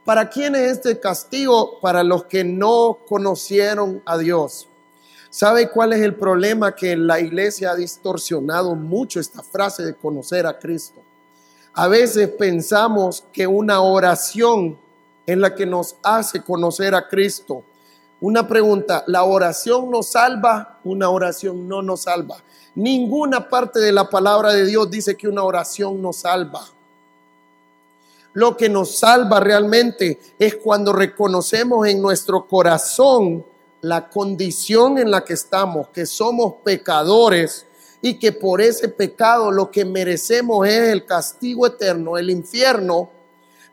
¿Para 0.05 0.29
quién 0.29 0.55
es 0.55 0.73
este 0.73 0.99
castigo? 0.99 1.79
Para 1.79 2.03
los 2.03 2.25
que 2.25 2.43
no 2.43 2.99
conocieron 3.07 4.01
a 4.05 4.17
Dios. 4.17 4.67
¿Sabe 5.29 5.69
cuál 5.69 5.93
es 5.93 6.01
el 6.01 6.15
problema? 6.15 6.75
Que 6.75 6.97
la 6.97 7.19
iglesia 7.19 7.71
ha 7.71 7.75
distorsionado 7.75 8.75
mucho 8.75 9.19
esta 9.19 9.41
frase 9.41 9.83
de 9.83 9.95
conocer 9.95 10.45
a 10.45 10.59
Cristo. 10.59 11.01
A 11.73 11.87
veces 11.87 12.29
pensamos 12.37 13.25
que 13.31 13.47
una 13.47 13.81
oración 13.81 14.77
es 15.25 15.37
la 15.37 15.55
que 15.55 15.65
nos 15.65 15.95
hace 16.03 16.43
conocer 16.43 16.93
a 16.93 17.07
Cristo. 17.07 17.63
Una 18.19 18.47
pregunta, 18.47 19.03
¿la 19.07 19.23
oración 19.23 19.89
nos 19.89 20.11
salva? 20.11 20.79
Una 20.83 21.09
oración 21.09 21.67
no 21.67 21.81
nos 21.81 22.03
salva. 22.03 22.37
Ninguna 22.75 23.49
parte 23.49 23.79
de 23.79 23.91
la 23.91 24.09
palabra 24.09 24.51
de 24.53 24.65
Dios 24.65 24.91
dice 24.91 25.15
que 25.15 25.27
una 25.27 25.43
oración 25.43 26.01
nos 26.01 26.17
salva. 26.17 26.65
Lo 28.33 28.57
que 28.57 28.67
nos 28.67 28.97
salva 28.97 29.39
realmente 29.39 30.19
es 30.39 30.55
cuando 30.55 30.91
reconocemos 30.91 31.87
en 31.87 32.01
nuestro 32.01 32.47
corazón 32.47 33.45
la 33.81 34.09
condición 34.09 34.97
en 34.97 35.11
la 35.11 35.23
que 35.23 35.33
estamos, 35.33 35.89
que 35.89 36.05
somos 36.05 36.55
pecadores 36.63 37.67
y 38.01 38.17
que 38.17 38.31
por 38.31 38.61
ese 38.61 38.89
pecado 38.89 39.51
lo 39.51 39.69
que 39.69 39.85
merecemos 39.85 40.67
es 40.67 40.89
el 40.89 41.05
castigo 41.05 41.67
eterno, 41.67 42.17
el 42.17 42.29
infierno, 42.29 43.09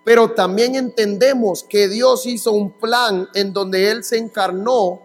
pero 0.05 0.33
también 0.33 0.75
entendemos 0.75 1.65
que 1.65 1.89
Dios 1.89 2.27
hizo 2.27 2.53
un 2.53 2.71
plan 2.71 3.29
en 3.35 3.53
donde 3.53 3.91
Él 3.91 4.05
se 4.05 4.19
encarnó 4.19 5.03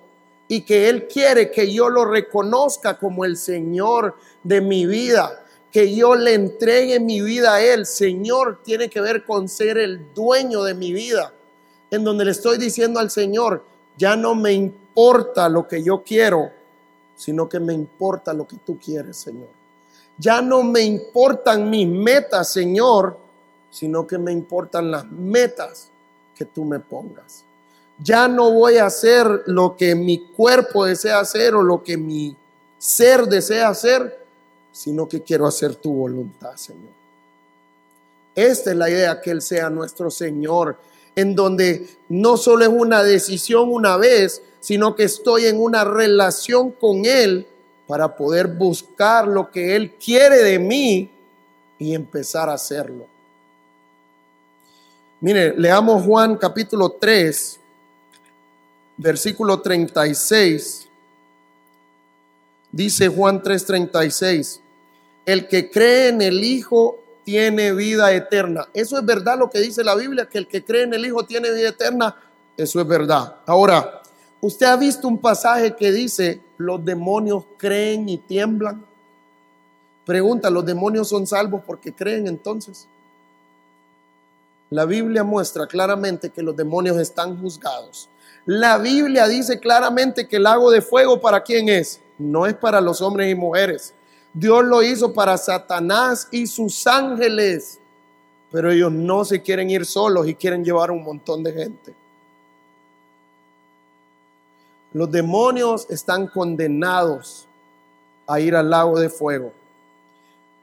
y 0.48 0.62
que 0.62 0.90
Él 0.90 1.08
quiere 1.08 1.52
que 1.52 1.72
yo 1.72 1.90
lo 1.90 2.06
reconozca 2.06 2.98
como 2.98 3.26
el 3.26 3.38
Señor 3.38 4.16
de 4.44 4.62
mi 4.62 4.86
vida, 4.86 5.45
que 5.76 5.94
yo 5.94 6.16
le 6.16 6.34
entregue 6.34 7.02
mi 7.02 7.20
vida 7.20 7.56
a 7.56 7.62
Él. 7.62 7.86
Señor 7.86 8.62
tiene 8.64 8.90
que 8.90 9.02
ver 9.02 9.26
con 9.26 9.50
ser 9.50 9.78
el 9.78 10.14
dueño 10.14 10.64
de 10.64 10.74
mi 10.74 10.94
vida, 10.94 11.34
en 11.92 12.06
donde 12.06 12.24
le 12.24 12.32
estoy 12.32 12.58
diciendo 12.58 12.98
al 12.98 13.12
Señor, 13.12 13.62
ya 13.98 14.16
no 14.16 14.36
me 14.36 14.54
importa 14.54 15.50
lo 15.50 15.68
que 15.68 15.84
yo 15.84 16.02
quiero, 16.02 16.50
sino 17.18 17.50
que 17.50 17.60
me 17.60 17.74
importa 17.74 18.32
lo 18.32 18.48
que 18.48 18.56
tú 18.66 18.80
quieres, 18.80 19.18
Señor. 19.18 19.50
Ya 20.18 20.42
no 20.42 20.64
me 20.64 20.80
importan 20.80 21.70
mis 21.70 21.90
metas, 21.90 22.54
Señor, 22.54 23.18
sino 23.70 24.08
que 24.08 24.18
me 24.18 24.32
importan 24.32 24.90
las 24.90 25.06
metas 25.12 25.92
que 26.34 26.46
tú 26.46 26.64
me 26.64 26.80
pongas. 26.80 27.44
Ya 28.00 28.30
no 28.30 28.50
voy 28.50 28.78
a 28.78 28.86
hacer 28.86 29.44
lo 29.48 29.76
que 29.76 29.94
mi 29.94 30.20
cuerpo 30.28 30.86
desea 30.86 31.20
hacer 31.20 31.54
o 31.54 31.62
lo 31.62 31.84
que 31.84 31.98
mi 31.98 32.34
ser 32.78 33.26
desea 33.26 33.68
hacer, 33.68 34.25
sino 34.76 35.08
que 35.08 35.24
quiero 35.24 35.48
hacer 35.48 35.76
tu 35.76 35.94
voluntad, 35.94 36.58
Señor. 36.58 36.92
Esta 38.36 38.72
es 38.72 38.76
la 38.76 38.90
idea, 38.90 39.22
que 39.22 39.32
Él 39.32 39.42
sea 39.42 39.70
nuestro 39.70 40.12
Señor, 40.12 40.78
en 41.16 41.34
donde 41.34 41.88
no 42.10 42.36
solo 42.36 42.66
es 42.66 42.70
una 42.70 43.02
decisión 43.02 43.72
una 43.72 43.96
vez, 43.96 44.42
sino 44.60 44.94
que 44.94 45.04
estoy 45.04 45.46
en 45.46 45.62
una 45.62 45.86
relación 45.86 46.72
con 46.72 47.06
Él 47.06 47.48
para 47.88 48.18
poder 48.18 48.48
buscar 48.48 49.30
lo 49.30 49.50
que 49.50 49.78
Él 49.78 49.94
quiere 49.94 50.44
de 50.44 50.60
mí 50.60 51.10
y 51.80 51.96
empezar 51.96 52.50
a 52.50 52.56
hacerlo. 52.56 53.08
Mire, 55.22 55.58
leamos 55.58 56.04
Juan 56.04 56.36
capítulo 56.36 56.98
3, 57.00 57.60
versículo 58.98 59.62
36. 59.62 60.90
Dice 62.74 63.08
Juan 63.08 63.42
3:36, 63.42 64.60
el 65.26 65.48
que 65.48 65.70
cree 65.72 66.10
en 66.10 66.22
el 66.22 66.44
Hijo 66.44 67.00
tiene 67.24 67.74
vida 67.74 68.14
eterna. 68.14 68.68
Eso 68.74 68.98
es 68.98 69.06
verdad 69.06 69.38
lo 69.38 69.50
que 69.50 69.60
dice 69.60 69.84
la 69.84 69.96
Biblia, 69.96 70.28
que 70.28 70.38
el 70.38 70.48
que 70.48 70.64
cree 70.64 70.84
en 70.84 70.94
el 70.94 71.06
Hijo 71.06 71.26
tiene 71.26 71.52
vida 71.52 71.70
eterna. 71.70 72.16
Eso 72.56 72.80
es 72.80 72.88
verdad. 72.88 73.38
Ahora, 73.46 74.02
¿usted 74.40 74.68
ha 74.68 74.78
visto 74.78 75.08
un 75.08 75.18
pasaje 75.18 75.76
que 75.76 75.92
dice, 75.92 76.42
los 76.58 76.86
demonios 76.86 77.44
creen 77.58 78.08
y 78.08 78.20
tiemblan? 78.20 78.86
Pregunta, 80.06 80.52
¿los 80.52 80.64
demonios 80.64 81.10
son 81.10 81.26
salvos 81.26 81.64
porque 81.66 81.94
creen 81.94 82.28
entonces? 82.28 82.88
La 84.70 84.86
Biblia 84.86 85.24
muestra 85.24 85.66
claramente 85.66 86.30
que 86.30 86.44
los 86.44 86.56
demonios 86.56 86.98
están 86.98 87.42
juzgados. 87.42 88.10
La 88.46 88.78
Biblia 88.78 89.28
dice 89.28 89.60
claramente 89.60 90.28
que 90.28 90.36
el 90.36 90.44
lago 90.44 90.70
de 90.70 90.82
fuego 90.82 91.20
para 91.20 91.42
quién 91.42 91.68
es? 91.68 92.02
No 92.20 92.46
es 92.46 92.54
para 92.54 92.80
los 92.80 93.02
hombres 93.02 93.32
y 93.32 93.36
mujeres. 93.36 93.95
Dios 94.36 94.66
lo 94.66 94.84
hizo 94.84 95.14
para 95.14 95.38
Satanás 95.38 96.28
y 96.30 96.46
sus 96.46 96.86
ángeles. 96.86 97.80
Pero 98.52 98.70
ellos 98.70 98.92
no 98.92 99.24
se 99.24 99.42
quieren 99.42 99.70
ir 99.70 99.86
solos 99.86 100.28
y 100.28 100.36
quieren 100.36 100.64
llevar 100.64 100.92
un 100.92 101.04
montón 101.04 101.42
de 101.42 101.54
gente. 101.54 101.96
Los 104.92 105.10
demonios 105.10 105.88
están 105.90 106.28
condenados 106.28 107.48
a 108.28 108.40
ir 108.42 108.56
al 108.56 108.70
lago 108.70 109.00
de 109.00 109.10
fuego. 109.10 109.54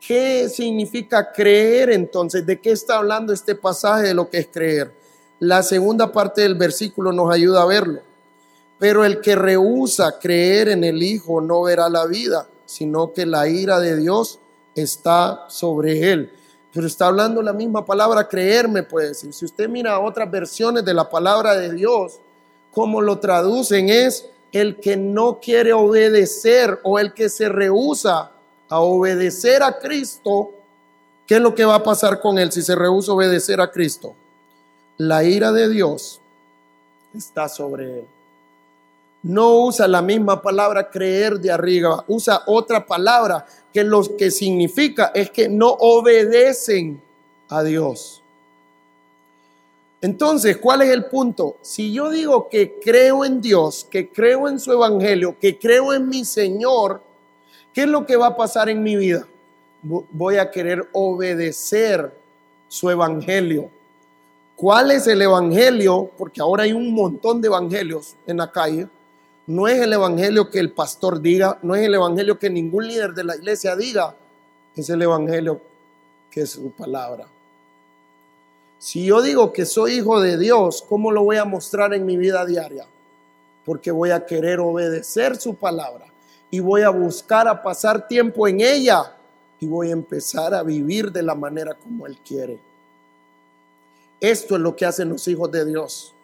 ¿Qué 0.07 0.51
significa 0.51 1.33
creer 1.33 1.91
entonces? 1.91 2.45
¿De 2.45 2.61
qué 2.61 2.73
está 2.73 2.97
hablando 2.97 3.33
este 3.33 3.55
pasaje 3.55 4.09
de 4.09 4.15
lo 4.15 4.29
que 4.29 4.39
es 4.39 4.49
creer? 4.49 4.93
La 5.39 5.63
segunda 5.63 6.13
parte 6.13 6.43
del 6.43 6.57
versículo 6.57 7.11
nos 7.11 7.33
ayuda 7.33 7.63
a 7.63 7.67
verlo. 7.67 8.01
Pero 8.79 9.05
el 9.05 9.21
que 9.21 9.35
rehúsa 9.35 10.19
creer 10.19 10.69
en 10.69 10.85
el 10.85 11.03
Hijo 11.03 11.41
no 11.41 11.63
verá 11.63 11.89
la 11.89 12.05
vida, 12.05 12.49
sino 12.73 13.13
que 13.13 13.27
la 13.27 13.49
ira 13.49 13.79
de 13.81 13.97
Dios 13.97 14.39
está 14.75 15.45
sobre 15.49 16.13
él. 16.13 16.33
Pero 16.73 16.87
está 16.87 17.07
hablando 17.07 17.43
la 17.43 17.53
misma 17.53 17.85
palabra 17.85 18.29
creer, 18.29 18.69
me 18.69 18.83
puede 18.83 19.09
decir. 19.09 19.33
Si 19.35 19.45
usted 19.45 19.69
mira 19.69 20.01
otras 20.01 20.31
versiones 20.31 20.85
de 20.85 20.95
la 20.95 21.09
palabra 21.09 21.55
de 21.55 21.73
Dios, 21.73 22.19
como 22.73 23.03
lo 23.03 23.19
traducen 23.19 23.89
es 23.89 24.27
el 24.53 24.77
que 24.77 24.97
no 24.97 25.39
quiere 25.41 25.73
obedecer 25.73 26.81
o 26.83 26.99
el 26.99 27.13
que 27.13 27.29
se 27.29 27.49
rehúsa 27.49 28.33
a 28.69 28.81
obedecer 28.81 29.63
a 29.63 29.79
Cristo, 29.79 30.51
¿qué 31.27 31.37
es 31.37 31.41
lo 31.41 31.55
que 31.55 31.65
va 31.65 31.77
a 31.77 31.83
pasar 31.83 32.21
con 32.21 32.39
él 32.39 32.51
si 32.53 32.63
se 32.63 32.75
rehúsa 32.75 33.13
a 33.13 33.15
obedecer 33.15 33.61
a 33.61 33.71
Cristo? 33.71 34.15
la 34.99 35.25
ira 35.25 35.53
de 35.53 35.69
Dios 35.69 36.21
está 37.15 37.49
sobre 37.49 38.01
él. 38.01 38.07
No 39.23 39.65
usa 39.65 39.87
la 39.87 40.03
misma 40.03 40.43
palabra 40.43 40.91
creer 40.91 41.39
de 41.39 41.51
arriba, 41.51 42.05
usa 42.09 42.43
otra 42.47 42.85
palabra 42.85 43.47
que 43.73 43.85
lo 43.85 44.03
que 44.17 44.31
significa 44.31 45.13
es 45.15 45.31
que 45.31 45.49
no 45.49 45.69
obedecen 45.69 47.01
a 47.49 47.63
Dios. 47.63 48.23
Entonces, 50.01 50.57
¿cuál 50.57 50.83
es 50.83 50.91
el 50.91 51.05
punto? 51.05 51.59
Si 51.63 51.93
yo 51.93 52.11
digo 52.11 52.49
que 52.49 52.81
creo 52.81 53.25
en 53.25 53.41
Dios, 53.41 53.87
que 53.89 54.11
creo 54.11 54.49
en 54.49 54.59
su 54.59 54.73
evangelio, 54.73 55.37
que 55.39 55.59
creo 55.59 55.93
en 55.93 56.09
mi 56.09 56.25
Señor, 56.25 57.03
¿qué 57.73 57.83
es 57.83 57.89
lo 57.89 58.05
que 58.05 58.17
va 58.17 58.29
a 58.29 58.37
pasar 58.37 58.69
en 58.69 58.83
mi 58.83 58.97
vida? 58.97 59.29
Voy 59.83 60.39
a 60.39 60.51
querer 60.51 60.89
obedecer 60.93 62.13
su 62.67 62.91
evangelio 62.91 63.71
¿Cuál 64.63 64.93
es 64.93 65.09
el 65.09 65.21
evangelio? 65.21 66.09
Porque 66.17 66.41
ahora 66.41 66.63
hay 66.63 66.73
un 66.73 66.95
montón 66.95 67.41
de 67.41 67.49
evangelios 67.49 68.15
en 68.29 68.37
la 68.37 68.49
calle. 68.49 68.87
No 69.47 69.67
es 69.67 69.81
el 69.81 69.93
evangelio 69.93 70.51
que 70.51 70.61
el 70.61 70.73
pastor 70.73 71.21
diga, 71.21 71.59
no 71.63 71.75
es 71.75 71.85
el 71.85 71.95
evangelio 71.95 72.39
que 72.39 72.49
ningún 72.49 72.87
líder 72.87 73.13
de 73.13 73.25
la 73.25 73.37
iglesia 73.37 73.75
diga, 73.75 74.15
es 74.77 74.89
el 74.89 75.03
evangelio 75.03 75.61
que 76.31 76.43
es 76.43 76.51
su 76.51 76.71
palabra. 76.71 77.27
Si 78.79 79.05
yo 79.05 79.23
digo 79.23 79.53
que 79.53 79.65
soy 79.65 79.95
hijo 79.95 80.21
de 80.21 80.39
Dios, 80.39 80.85
¿cómo 80.89 81.13
lo 81.13 81.23
voy 81.25 81.37
a 81.37 81.45
mostrar 81.45 81.95
en 81.95 82.07
mi 82.07 82.17
vida 82.17 82.45
diaria? 82.45 82.87
Porque 83.65 83.91
voy 83.91 84.11
a 84.11 84.27
querer 84.27 84.61
obedecer 84.61 85.37
su 85.37 85.55
palabra 85.55 86.07
y 86.51 86.61
voy 86.61 86.83
a 86.83 86.91
buscar 86.91 87.47
a 87.49 87.63
pasar 87.63 88.07
tiempo 88.09 88.47
en 88.49 88.61
ella 88.61 89.17
y 89.61 89.67
voy 89.67 89.91
a 89.91 89.93
empezar 89.93 90.55
a 90.55 90.63
vivir 90.63 91.13
de 91.13 91.23
la 91.23 91.35
manera 91.35 91.75
como 91.75 92.07
Él 92.07 92.19
quiere. 92.27 92.59
Esto 94.21 94.57
es 94.57 94.61
lo 94.61 94.75
que 94.75 94.85
hacen 94.85 95.09
los 95.09 95.27
hijos 95.29 95.51
de 95.51 95.65
Dios. 95.65 96.15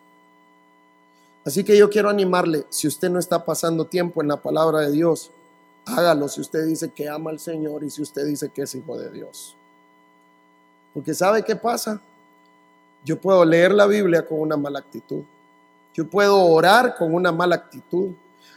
Así 1.48 1.64
que 1.64 1.78
yo 1.78 1.88
quiero 1.88 2.10
animarle, 2.10 2.66
si 2.68 2.86
usted 2.86 3.08
no 3.08 3.18
está 3.18 3.42
pasando 3.42 3.86
tiempo 3.86 4.20
en 4.20 4.28
la 4.28 4.36
palabra 4.36 4.80
de 4.80 4.90
Dios, 4.90 5.30
hágalo 5.86 6.28
si 6.28 6.42
usted 6.42 6.66
dice 6.66 6.90
que 6.90 7.08
ama 7.08 7.30
al 7.30 7.38
Señor 7.38 7.82
y 7.84 7.88
si 7.88 8.02
usted 8.02 8.26
dice 8.26 8.50
que 8.50 8.60
es 8.60 8.74
hijo 8.74 8.98
de 8.98 9.10
Dios. 9.10 9.56
Porque 10.92 11.14
¿sabe 11.14 11.42
qué 11.42 11.56
pasa? 11.56 12.02
Yo 13.02 13.18
puedo 13.18 13.46
leer 13.46 13.72
la 13.72 13.86
Biblia 13.86 14.26
con 14.26 14.40
una 14.40 14.58
mala 14.58 14.80
actitud. 14.80 15.22
Yo 15.94 16.06
puedo 16.06 16.38
orar 16.38 16.94
con 16.96 17.14
una 17.14 17.32
mala 17.32 17.54
actitud. 17.54 18.10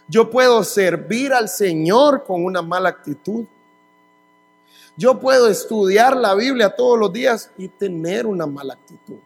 Yo 0.10 0.30
puedo 0.30 0.62
servir 0.62 1.32
al 1.32 1.48
Señor 1.48 2.26
con 2.26 2.44
una 2.44 2.62
mala 2.62 2.90
actitud. 2.90 3.46
Yo 4.98 5.18
puedo 5.18 5.48
estudiar 5.48 6.18
la 6.18 6.36
Biblia 6.36 6.76
todos 6.76 7.00
los 7.00 7.14
días 7.14 7.52
y 7.58 7.70
tener 7.70 8.28
una 8.28 8.46
mala 8.48 8.74
actitud. 8.74 9.20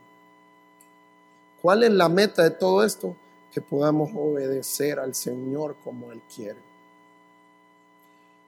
¿Cuál 1.64 1.82
es 1.82 1.92
la 1.92 2.08
meta 2.10 2.44
de 2.44 2.52
todo 2.52 2.84
esto? 2.84 3.16
Que 3.56 3.62
podamos 3.62 4.12
obedecer 4.14 5.00
al 5.00 5.16
Señor 5.16 5.78
como 5.82 6.12
Él 6.12 6.20
quiere. 6.36 6.60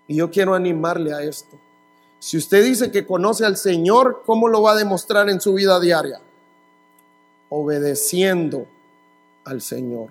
Y 0.06 0.18
yo 0.18 0.30
quiero 0.30 0.54
animarle 0.54 1.14
a 1.14 1.24
esto. 1.24 1.58
Si 2.20 2.36
usted 2.36 2.62
dice 2.62 2.92
que 2.92 3.06
conoce 3.06 3.46
al 3.46 3.56
Señor, 3.56 4.24
¿cómo 4.26 4.50
lo 4.50 4.62
va 4.62 4.74
a 4.74 4.76
demostrar 4.76 5.30
en 5.30 5.40
su 5.40 5.54
vida 5.54 5.80
diaria? 5.80 6.20
Obedeciendo 7.48 8.68
al 9.46 9.62
Señor. 9.62 10.10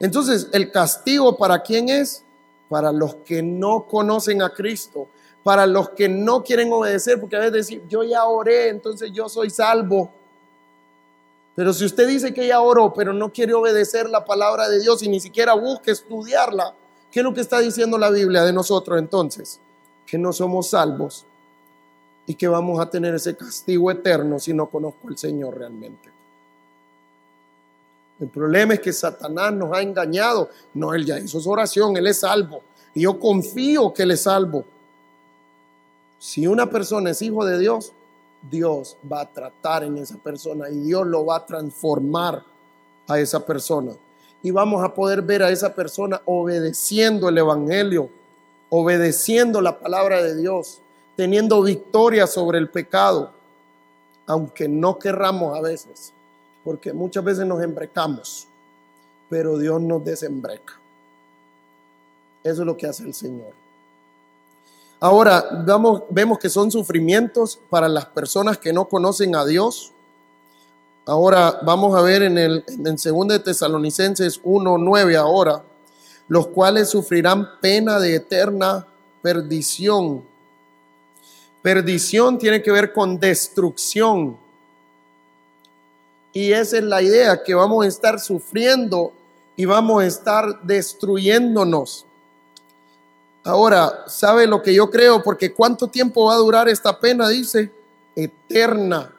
Entonces, 0.00 0.48
el 0.52 0.72
castigo 0.72 1.36
para 1.36 1.62
quién 1.62 1.88
es? 1.88 2.24
Para 2.68 2.90
los 2.90 3.14
que 3.14 3.44
no 3.44 3.86
conocen 3.86 4.42
a 4.42 4.50
Cristo, 4.50 5.06
para 5.44 5.68
los 5.68 5.90
que 5.90 6.08
no 6.08 6.42
quieren 6.42 6.72
obedecer, 6.72 7.20
porque 7.20 7.36
a 7.36 7.38
veces 7.38 7.52
decir, 7.52 7.84
yo 7.88 8.02
ya 8.02 8.24
oré, 8.24 8.70
entonces 8.70 9.12
yo 9.12 9.28
soy 9.28 9.50
salvo. 9.50 10.10
Pero 11.54 11.72
si 11.72 11.84
usted 11.84 12.08
dice 12.08 12.32
que 12.32 12.46
ya 12.46 12.60
oró, 12.60 12.92
pero 12.94 13.12
no 13.12 13.30
quiere 13.30 13.52
obedecer 13.52 14.08
la 14.08 14.24
palabra 14.24 14.68
de 14.68 14.80
Dios 14.80 15.02
y 15.02 15.08
ni 15.08 15.20
siquiera 15.20 15.54
busca 15.54 15.92
estudiarla, 15.92 16.74
¿qué 17.10 17.20
es 17.20 17.24
lo 17.24 17.34
que 17.34 17.42
está 17.42 17.58
diciendo 17.58 17.98
la 17.98 18.10
Biblia 18.10 18.42
de 18.42 18.52
nosotros 18.52 18.98
entonces? 18.98 19.60
Que 20.06 20.16
no 20.16 20.32
somos 20.32 20.70
salvos 20.70 21.26
y 22.26 22.34
que 22.34 22.48
vamos 22.48 22.80
a 22.80 22.88
tener 22.88 23.14
ese 23.14 23.36
castigo 23.36 23.90
eterno 23.90 24.38
si 24.38 24.54
no 24.54 24.70
conozco 24.70 25.08
al 25.08 25.18
Señor 25.18 25.58
realmente. 25.58 26.10
El 28.20 28.28
problema 28.28 28.74
es 28.74 28.80
que 28.80 28.92
Satanás 28.92 29.52
nos 29.52 29.76
ha 29.76 29.82
engañado. 29.82 30.48
No, 30.74 30.94
él 30.94 31.04
ya 31.04 31.18
hizo 31.18 31.40
su 31.40 31.50
oración, 31.50 31.96
él 31.96 32.06
es 32.06 32.20
salvo. 32.20 32.62
Y 32.94 33.02
yo 33.02 33.18
confío 33.18 33.92
que 33.92 34.04
él 34.04 34.12
es 34.12 34.22
salvo. 34.22 34.64
Si 36.18 36.46
una 36.46 36.70
persona 36.70 37.10
es 37.10 37.20
hijo 37.20 37.44
de 37.44 37.58
Dios, 37.58 37.92
Dios 38.50 38.96
va 39.10 39.22
a 39.22 39.32
tratar 39.32 39.84
en 39.84 39.98
esa 39.98 40.16
persona 40.16 40.68
y 40.68 40.78
Dios 40.80 41.06
lo 41.06 41.24
va 41.24 41.36
a 41.36 41.46
transformar 41.46 42.42
a 43.06 43.18
esa 43.18 43.44
persona. 43.44 43.92
Y 44.42 44.50
vamos 44.50 44.82
a 44.82 44.92
poder 44.92 45.22
ver 45.22 45.42
a 45.42 45.50
esa 45.50 45.74
persona 45.74 46.20
obedeciendo 46.24 47.28
el 47.28 47.38
Evangelio, 47.38 48.10
obedeciendo 48.70 49.60
la 49.60 49.78
palabra 49.78 50.22
de 50.22 50.36
Dios, 50.36 50.80
teniendo 51.16 51.62
victoria 51.62 52.26
sobre 52.26 52.58
el 52.58 52.68
pecado, 52.68 53.32
aunque 54.26 54.68
no 54.68 54.98
querramos 54.98 55.56
a 55.56 55.60
veces, 55.60 56.12
porque 56.64 56.92
muchas 56.92 57.22
veces 57.22 57.46
nos 57.46 57.62
embrecamos, 57.62 58.48
pero 59.28 59.58
Dios 59.58 59.80
nos 59.80 60.04
desembreca. 60.04 60.80
Eso 62.42 62.62
es 62.62 62.66
lo 62.66 62.76
que 62.76 62.86
hace 62.86 63.04
el 63.04 63.14
Señor. 63.14 63.61
Ahora 65.04 65.44
vemos 66.10 66.38
que 66.38 66.48
son 66.48 66.70
sufrimientos 66.70 67.58
para 67.68 67.88
las 67.88 68.06
personas 68.06 68.56
que 68.56 68.72
no 68.72 68.84
conocen 68.84 69.34
a 69.34 69.44
Dios. 69.44 69.90
Ahora 71.04 71.58
vamos 71.64 71.98
a 71.98 72.02
ver 72.02 72.22
en 72.22 72.38
el 72.38 72.64
en 72.68 72.84
2 72.84 73.26
de 73.26 73.40
Tesalonicenses 73.40 74.40
1:9 74.44 75.16
ahora, 75.16 75.64
los 76.28 76.46
cuales 76.46 76.88
sufrirán 76.88 77.58
pena 77.60 77.98
de 77.98 78.14
eterna 78.14 78.86
perdición. 79.20 80.22
Perdición 81.62 82.38
tiene 82.38 82.62
que 82.62 82.70
ver 82.70 82.92
con 82.92 83.18
destrucción. 83.18 84.36
Y 86.32 86.52
esa 86.52 86.78
es 86.78 86.84
la 86.84 87.02
idea, 87.02 87.42
que 87.42 87.54
vamos 87.54 87.84
a 87.84 87.88
estar 87.88 88.20
sufriendo 88.20 89.12
y 89.56 89.64
vamos 89.64 90.00
a 90.00 90.06
estar 90.06 90.62
destruyéndonos. 90.62 92.06
Ahora, 93.44 94.04
¿sabe 94.06 94.46
lo 94.46 94.62
que 94.62 94.72
yo 94.72 94.88
creo? 94.88 95.22
Porque 95.22 95.52
¿cuánto 95.52 95.88
tiempo 95.88 96.26
va 96.26 96.34
a 96.34 96.38
durar 96.38 96.68
esta 96.68 96.98
pena? 96.98 97.28
Dice, 97.28 97.72
eterna 98.14 99.12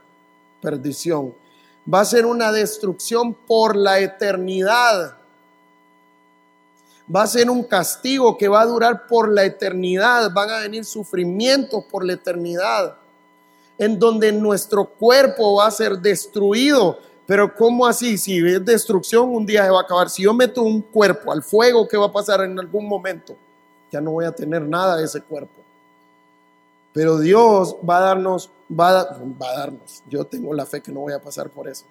perdición. 0.62 1.34
Va 1.92 2.00
a 2.00 2.06
ser 2.06 2.26
una 2.26 2.52
destrucción 2.52 3.34
por 3.34 3.76
la 3.76 4.00
eternidad. 4.00 5.18
Va 7.14 7.24
a 7.24 7.28
ser 7.28 7.50
un 7.50 7.64
castigo 7.64 8.38
que 8.38 8.48
va 8.48 8.62
a 8.62 8.66
durar 8.66 9.08
por 9.08 9.30
la 9.30 9.44
eternidad. 9.44 10.32
Van 10.32 10.50
a 10.50 10.60
venir 10.60 10.86
sufrimientos 10.86 11.84
por 11.92 12.06
la 12.06 12.14
eternidad. 12.14 12.96
En 13.78 14.00
donde 14.00 14.32
nuestro 14.32 14.86
cuerpo 14.86 15.56
va 15.56 15.68
a 15.68 15.72
ser 15.72 15.98
destruido. 15.98 16.98
Pero 17.26 17.54
¿cómo 17.54 17.86
así? 17.86 18.18
Si 18.18 18.38
es 18.38 18.64
destrucción, 18.64 19.36
un 19.36 19.46
día 19.46 19.66
se 19.66 19.72
va 19.72 19.80
a 19.80 19.84
acabar. 19.84 20.10
Si 20.10 20.24
yo 20.24 20.34
meto 20.34 20.62
un 20.62 20.82
cuerpo 20.82 21.34
al 21.34 21.44
fuego, 21.44 21.86
¿qué 21.90 21.98
va 21.98 22.06
a 22.06 22.12
pasar 22.12 22.42
en 22.42 22.58
algún 22.58 22.88
momento? 22.88 23.36
Ya 23.94 24.02
no 24.02 24.12
voy 24.12 24.26
a 24.26 24.32
tener 24.32 24.64
nada 24.64 24.98
de 24.98 25.06
ese 25.06 25.22
cuerpo. 25.22 25.62
Pero 26.94 27.20
Dios 27.20 27.76
va 27.88 27.98
a 27.98 28.02
darnos, 28.02 28.50
va 28.70 29.02
a, 29.02 29.04
va 29.40 29.50
a 29.52 29.58
darnos, 29.60 30.02
yo 30.10 30.26
tengo 30.26 30.52
la 30.52 30.66
fe 30.66 30.82
que 30.82 30.92
no 30.92 31.02
voy 31.02 31.14
a 31.14 31.22
pasar 31.22 31.52
por 31.52 31.68
eso. 31.68 31.86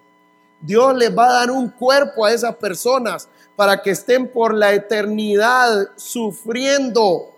Dios 0.60 0.96
les 0.96 1.16
va 1.16 1.26
a 1.26 1.32
dar 1.32 1.50
un 1.52 1.68
cuerpo 1.68 2.24
a 2.24 2.32
esas 2.32 2.56
personas 2.56 3.28
para 3.54 3.80
que 3.80 3.90
estén 3.90 4.28
por 4.28 4.52
la 4.52 4.72
eternidad 4.72 5.90
sufriendo, 5.94 7.30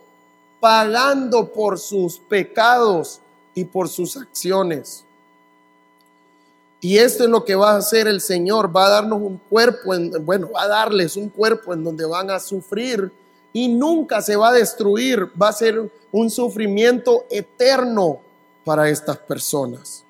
pagando 0.60 1.52
por 1.52 1.78
sus 1.78 2.18
pecados 2.18 3.20
y 3.54 3.64
por 3.64 3.90
sus 3.90 4.16
acciones. 4.16 5.04
Y 6.80 6.98
esto 6.98 7.24
es 7.24 7.30
lo 7.30 7.44
que 7.44 7.54
va 7.54 7.72
a 7.72 7.76
hacer 7.78 8.08
el 8.08 8.20
Señor, 8.22 8.74
va 8.74 8.86
a 8.86 8.90
darnos 8.90 9.20
un 9.20 9.38
cuerpo, 9.38 9.94
en, 9.94 10.24
bueno, 10.24 10.50
va 10.52 10.62
a 10.62 10.68
darles 10.68 11.16
un 11.16 11.28
cuerpo 11.28 11.74
en 11.74 11.84
donde 11.84 12.06
van 12.06 12.30
a 12.30 12.40
sufrir 12.40 13.10
y 13.54 13.68
nunca 13.68 14.20
se 14.20 14.34
va 14.34 14.48
a 14.48 14.52
destruir, 14.52 15.30
va 15.40 15.48
a 15.48 15.52
ser 15.52 15.90
un 16.10 16.28
sufrimiento 16.28 17.24
eterno 17.30 18.20
para 18.64 18.90
estas 18.90 19.16
personas. 19.16 20.04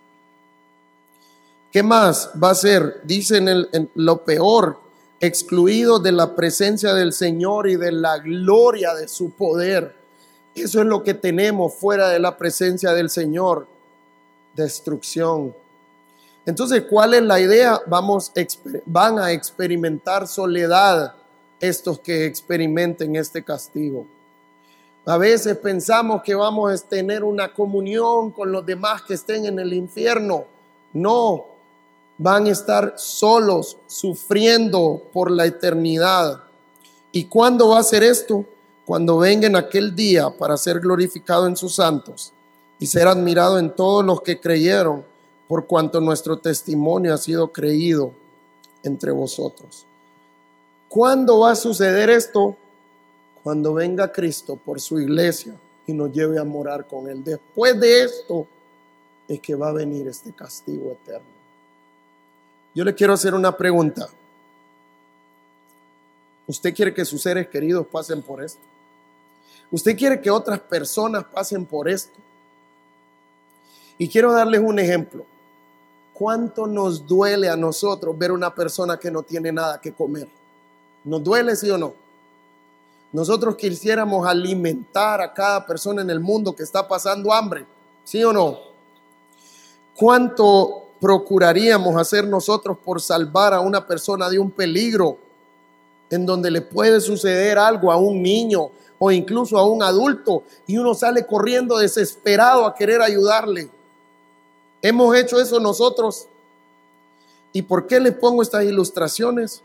¿Qué 1.70 1.82
más 1.82 2.30
va 2.42 2.50
a 2.50 2.54
ser? 2.54 3.02
Dicen 3.04 3.46
en 3.48 3.90
lo 3.94 4.24
peor, 4.24 4.80
excluido 5.20 5.98
de 5.98 6.12
la 6.12 6.34
presencia 6.34 6.94
del 6.94 7.12
Señor 7.12 7.68
y 7.68 7.76
de 7.76 7.92
la 7.92 8.18
gloria 8.18 8.94
de 8.94 9.08
su 9.08 9.30
poder. 9.30 9.94
Eso 10.54 10.80
es 10.80 10.86
lo 10.86 11.02
que 11.02 11.12
tenemos 11.12 11.74
fuera 11.74 12.08
de 12.08 12.20
la 12.20 12.38
presencia 12.38 12.92
del 12.94 13.10
Señor. 13.10 13.66
Destrucción. 14.54 15.54
Entonces, 16.46 16.84
¿cuál 16.88 17.12
es 17.12 17.22
la 17.22 17.40
idea? 17.40 17.80
Vamos, 17.86 18.32
van 18.86 19.18
a 19.18 19.32
experimentar 19.32 20.26
soledad 20.28 21.14
estos 21.60 22.00
que 22.00 22.26
experimenten 22.26 23.16
este 23.16 23.42
castigo. 23.42 24.06
A 25.06 25.18
veces 25.18 25.56
pensamos 25.58 26.22
que 26.22 26.34
vamos 26.34 26.72
a 26.72 26.88
tener 26.88 27.24
una 27.24 27.52
comunión 27.52 28.30
con 28.30 28.50
los 28.50 28.64
demás 28.64 29.02
que 29.02 29.14
estén 29.14 29.44
en 29.44 29.58
el 29.58 29.74
infierno. 29.74 30.44
No, 30.94 31.44
van 32.16 32.46
a 32.46 32.50
estar 32.50 32.94
solos, 32.96 33.76
sufriendo 33.86 35.02
por 35.12 35.30
la 35.30 35.44
eternidad. 35.44 36.42
¿Y 37.12 37.26
cuándo 37.26 37.68
va 37.68 37.80
a 37.80 37.84
ser 37.84 38.02
esto? 38.02 38.46
Cuando 38.86 39.18
venga 39.18 39.46
en 39.46 39.56
aquel 39.56 39.94
día 39.94 40.30
para 40.30 40.56
ser 40.56 40.80
glorificado 40.80 41.46
en 41.46 41.56
sus 41.56 41.74
santos 41.74 42.32
y 42.78 42.86
ser 42.86 43.06
admirado 43.06 43.58
en 43.58 43.74
todos 43.74 44.04
los 44.04 44.22
que 44.22 44.40
creyeron, 44.40 45.04
por 45.48 45.66
cuanto 45.66 46.00
nuestro 46.00 46.38
testimonio 46.38 47.12
ha 47.12 47.18
sido 47.18 47.52
creído 47.52 48.12
entre 48.82 49.12
vosotros. 49.12 49.86
¿Cuándo 50.94 51.40
va 51.40 51.50
a 51.50 51.56
suceder 51.56 52.08
esto? 52.08 52.56
Cuando 53.42 53.74
venga 53.74 54.12
Cristo 54.12 54.54
por 54.54 54.80
su 54.80 55.00
iglesia 55.00 55.56
y 55.88 55.92
nos 55.92 56.12
lleve 56.12 56.38
a 56.38 56.44
morar 56.44 56.86
con 56.86 57.08
Él. 57.08 57.24
Después 57.24 57.80
de 57.80 58.04
esto 58.04 58.46
es 59.26 59.40
que 59.40 59.56
va 59.56 59.70
a 59.70 59.72
venir 59.72 60.06
este 60.06 60.32
castigo 60.32 60.92
eterno. 60.92 61.26
Yo 62.76 62.84
le 62.84 62.94
quiero 62.94 63.12
hacer 63.12 63.34
una 63.34 63.56
pregunta. 63.56 64.08
¿Usted 66.46 66.72
quiere 66.72 66.94
que 66.94 67.04
sus 67.04 67.20
seres 67.20 67.48
queridos 67.48 67.88
pasen 67.88 68.22
por 68.22 68.40
esto? 68.40 68.62
¿Usted 69.72 69.98
quiere 69.98 70.20
que 70.20 70.30
otras 70.30 70.60
personas 70.60 71.24
pasen 71.24 71.66
por 71.66 71.88
esto? 71.88 72.20
Y 73.98 74.08
quiero 74.08 74.32
darles 74.32 74.60
un 74.60 74.78
ejemplo. 74.78 75.26
¿Cuánto 76.12 76.68
nos 76.68 77.04
duele 77.04 77.48
a 77.48 77.56
nosotros 77.56 78.16
ver 78.16 78.30
una 78.30 78.54
persona 78.54 78.96
que 78.96 79.10
no 79.10 79.24
tiene 79.24 79.50
nada 79.50 79.80
que 79.80 79.92
comer? 79.92 80.28
¿Nos 81.04 81.22
duele, 81.22 81.54
sí 81.54 81.70
o 81.70 81.78
no? 81.78 81.94
Nosotros 83.12 83.54
quisiéramos 83.56 84.26
alimentar 84.26 85.20
a 85.20 85.32
cada 85.32 85.64
persona 85.64 86.02
en 86.02 86.10
el 86.10 86.18
mundo 86.18 86.54
que 86.54 86.64
está 86.64 86.88
pasando 86.88 87.32
hambre, 87.32 87.64
¿sí 88.02 88.24
o 88.24 88.32
no? 88.32 88.58
¿Cuánto 89.94 90.88
procuraríamos 91.00 91.96
hacer 91.96 92.26
nosotros 92.26 92.76
por 92.82 93.00
salvar 93.00 93.54
a 93.54 93.60
una 93.60 93.86
persona 93.86 94.28
de 94.28 94.38
un 94.38 94.50
peligro 94.50 95.18
en 96.10 96.26
donde 96.26 96.50
le 96.50 96.62
puede 96.62 97.00
suceder 97.00 97.58
algo 97.58 97.92
a 97.92 97.96
un 97.96 98.22
niño 98.22 98.70
o 98.98 99.12
incluso 99.12 99.58
a 99.58 99.68
un 99.68 99.82
adulto 99.82 100.42
y 100.66 100.78
uno 100.78 100.94
sale 100.94 101.26
corriendo 101.26 101.76
desesperado 101.76 102.64
a 102.64 102.74
querer 102.74 103.02
ayudarle? 103.02 103.68
¿Hemos 104.80 105.16
hecho 105.16 105.40
eso 105.40 105.60
nosotros? 105.60 106.26
¿Y 107.52 107.62
por 107.62 107.86
qué 107.86 108.00
les 108.00 108.14
pongo 108.14 108.42
estas 108.42 108.64
ilustraciones? 108.64 109.62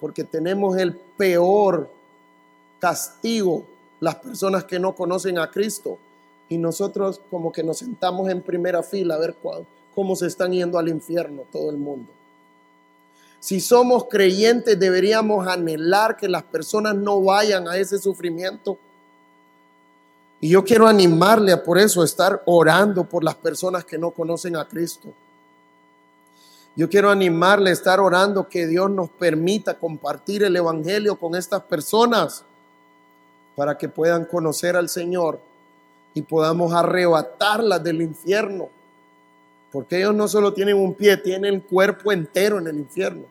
Porque 0.00 0.24
tenemos 0.24 0.76
el 0.76 0.94
peor 0.94 1.90
castigo 2.78 3.64
las 4.00 4.16
personas 4.16 4.64
que 4.64 4.78
no 4.78 4.94
conocen 4.94 5.38
a 5.38 5.50
Cristo 5.50 5.98
y 6.48 6.58
nosotros 6.58 7.20
como 7.30 7.52
que 7.52 7.62
nos 7.62 7.78
sentamos 7.78 8.28
en 8.30 8.42
primera 8.42 8.82
fila 8.82 9.14
a 9.14 9.18
ver 9.18 9.36
cómo 9.94 10.16
se 10.16 10.26
están 10.26 10.52
yendo 10.52 10.78
al 10.78 10.88
infierno 10.88 11.44
todo 11.52 11.70
el 11.70 11.76
mundo. 11.76 12.10
Si 13.38 13.60
somos 13.60 14.04
creyentes 14.04 14.78
deberíamos 14.78 15.46
anhelar 15.46 16.16
que 16.16 16.28
las 16.28 16.42
personas 16.42 16.94
no 16.94 17.22
vayan 17.22 17.68
a 17.68 17.76
ese 17.76 17.98
sufrimiento. 17.98 18.78
Y 20.40 20.50
yo 20.50 20.64
quiero 20.64 20.86
animarle 20.86 21.52
a 21.52 21.62
por 21.62 21.78
eso 21.78 22.02
estar 22.02 22.42
orando 22.46 23.04
por 23.04 23.22
las 23.22 23.34
personas 23.34 23.84
que 23.84 23.98
no 23.98 24.10
conocen 24.10 24.56
a 24.56 24.66
Cristo. 24.66 25.12
Yo 26.76 26.88
quiero 26.88 27.10
animarle 27.10 27.70
a 27.70 27.72
estar 27.72 27.98
orando 27.98 28.48
que 28.48 28.66
Dios 28.66 28.90
nos 28.90 29.10
permita 29.10 29.78
compartir 29.78 30.44
el 30.44 30.54
Evangelio 30.54 31.16
con 31.16 31.34
estas 31.34 31.62
personas 31.62 32.44
para 33.56 33.76
que 33.76 33.88
puedan 33.88 34.24
conocer 34.24 34.76
al 34.76 34.88
Señor 34.88 35.40
y 36.14 36.22
podamos 36.22 36.72
arrebatarlas 36.72 37.82
del 37.82 38.02
infierno. 38.02 38.68
Porque 39.72 39.98
ellos 39.98 40.14
no 40.14 40.28
solo 40.28 40.52
tienen 40.52 40.76
un 40.76 40.94
pie, 40.94 41.16
tienen 41.16 41.54
el 41.54 41.62
cuerpo 41.62 42.12
entero 42.12 42.58
en 42.58 42.68
el 42.68 42.78
infierno. 42.78 43.24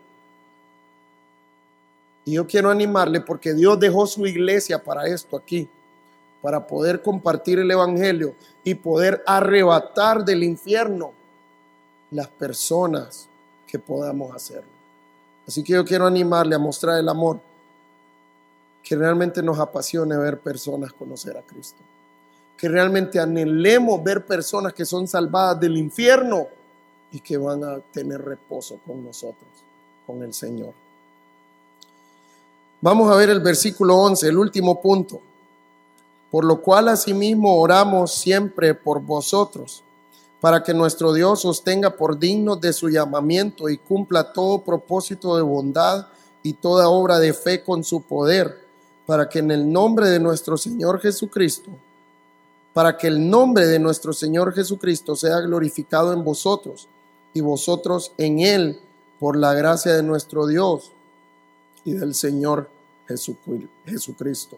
Y 2.25 2.33
yo 2.33 2.45
quiero 2.45 2.69
animarle 2.69 3.21
porque 3.21 3.53
Dios 3.53 3.79
dejó 3.79 4.05
su 4.05 4.27
iglesia 4.27 4.83
para 4.83 5.07
esto 5.07 5.37
aquí, 5.37 5.67
para 6.41 6.67
poder 6.67 7.01
compartir 7.01 7.59
el 7.59 7.71
Evangelio 7.71 8.35
y 8.63 8.75
poder 8.75 9.23
arrebatar 9.25 10.23
del 10.25 10.43
infierno 10.43 11.13
las 12.11 12.27
personas 12.27 13.28
que 13.69 13.79
podamos 13.79 14.35
hacerlo. 14.35 14.69
Así 15.47 15.63
que 15.63 15.73
yo 15.73 15.85
quiero 15.85 16.07
animarle 16.07 16.55
a 16.55 16.59
mostrar 16.59 16.99
el 16.99 17.09
amor 17.09 17.39
que 18.83 18.95
realmente 18.95 19.43
nos 19.43 19.59
apasione 19.59 20.17
ver 20.17 20.39
personas 20.39 20.93
conocer 20.93 21.37
a 21.37 21.41
Cristo 21.41 21.83
que 22.59 22.67
realmente 22.67 23.17
anhelemos 23.19 24.03
ver 24.03 24.25
personas 24.25 24.73
que 24.73 24.83
son 24.83 25.07
salvadas 25.07 25.61
del 25.61 25.77
infierno 25.77 26.47
y 27.09 27.21
que 27.21 27.37
van 27.37 27.63
a 27.63 27.79
tener 27.79 28.21
reposo 28.21 28.79
con 28.85 29.01
nosotros, 29.01 29.47
con 30.05 30.21
el 30.23 30.33
Señor. 30.33 30.73
Vamos 32.81 33.09
a 33.09 33.15
ver 33.15 33.29
el 33.29 33.39
versículo 33.39 33.95
11, 33.95 34.27
el 34.27 34.37
último 34.37 34.81
punto. 34.81 35.21
Por 36.29 36.43
lo 36.43 36.61
cual 36.61 36.89
asimismo 36.89 37.55
oramos 37.55 38.13
siempre 38.13 38.73
por 38.73 39.01
vosotros, 39.01 39.81
para 40.41 40.63
que 40.63 40.73
nuestro 40.73 41.13
Dios 41.13 41.43
os 41.45 41.63
tenga 41.63 41.95
por 41.95 42.17
dignos 42.17 42.61
de 42.61 42.71
su 42.71 42.89
llamamiento 42.89 43.69
y 43.69 43.77
cumpla 43.77 44.31
todo 44.31 44.63
propósito 44.63 45.35
de 45.35 45.41
bondad 45.41 46.07
y 46.41 46.53
toda 46.53 46.89
obra 46.89 47.19
de 47.19 47.33
fe 47.33 47.63
con 47.63 47.83
su 47.83 48.01
poder, 48.01 48.65
para 49.05 49.27
que 49.27 49.39
en 49.39 49.51
el 49.51 49.71
nombre 49.71 50.07
de 50.09 50.19
nuestro 50.19 50.57
Señor 50.57 51.01
Jesucristo, 51.01 51.71
para 52.73 52.97
que 52.97 53.07
el 53.07 53.29
nombre 53.29 53.67
de 53.67 53.79
nuestro 53.79 54.13
Señor 54.13 54.53
Jesucristo 54.53 55.15
sea 55.15 55.41
glorificado 55.41 56.13
en 56.13 56.23
vosotros 56.23 56.87
y 57.33 57.41
vosotros 57.41 58.13
en 58.17 58.39
Él 58.39 58.79
por 59.19 59.35
la 59.35 59.53
gracia 59.53 59.93
de 59.93 60.03
nuestro 60.03 60.47
Dios 60.47 60.91
y 61.83 61.93
del 61.93 62.13
Señor 62.13 62.69
Jesucristo. 63.85 64.57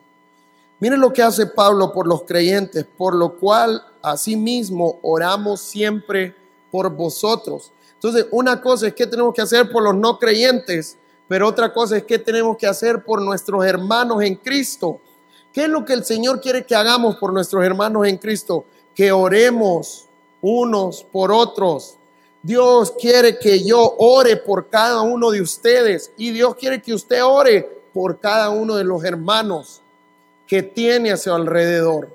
Miren 0.81 0.99
lo 0.99 1.13
que 1.13 1.21
hace 1.21 1.45
Pablo 1.45 1.93
por 1.93 2.07
los 2.07 2.23
creyentes, 2.23 2.87
por 2.97 3.13
lo 3.13 3.37
cual 3.37 3.85
asimismo 4.01 4.97
oramos 5.03 5.61
siempre 5.61 6.35
por 6.71 6.89
vosotros. 6.89 7.71
Entonces, 7.93 8.25
una 8.31 8.59
cosa 8.59 8.87
es 8.87 8.95
que 8.95 9.05
tenemos 9.05 9.31
que 9.35 9.43
hacer 9.43 9.71
por 9.71 9.83
los 9.83 9.93
no 9.93 10.17
creyentes, 10.17 10.97
pero 11.27 11.47
otra 11.47 11.71
cosa 11.71 11.97
es 11.97 12.03
que 12.03 12.17
tenemos 12.17 12.57
que 12.57 12.65
hacer 12.65 13.03
por 13.03 13.21
nuestros 13.21 13.63
hermanos 13.63 14.23
en 14.23 14.33
Cristo. 14.37 14.99
¿Qué 15.53 15.65
es 15.65 15.69
lo 15.69 15.85
que 15.85 15.93
el 15.93 16.03
Señor 16.03 16.41
quiere 16.41 16.65
que 16.65 16.73
hagamos 16.73 17.15
por 17.17 17.31
nuestros 17.31 17.63
hermanos 17.63 18.07
en 18.07 18.17
Cristo? 18.17 18.65
Que 18.95 19.11
oremos 19.11 20.07
unos 20.41 21.03
por 21.03 21.31
otros. 21.31 21.99
Dios 22.41 22.91
quiere 22.99 23.37
que 23.37 23.63
yo 23.63 23.97
ore 23.99 24.35
por 24.35 24.67
cada 24.67 25.01
uno 25.01 25.29
de 25.29 25.43
ustedes 25.43 26.11
y 26.17 26.31
Dios 26.31 26.55
quiere 26.55 26.81
que 26.81 26.95
usted 26.95 27.23
ore 27.23 27.83
por 27.93 28.19
cada 28.19 28.49
uno 28.49 28.77
de 28.77 28.83
los 28.83 29.03
hermanos 29.03 29.80
que 30.51 30.63
tiene 30.63 31.13
a 31.13 31.15
su 31.15 31.31
alrededor. 31.31 32.13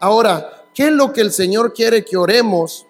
Ahora, 0.00 0.64
¿qué 0.74 0.88
es 0.88 0.92
lo 0.92 1.12
que 1.12 1.20
el 1.20 1.30
Señor 1.30 1.72
quiere 1.72 2.04
que 2.04 2.16
oremos 2.16 2.86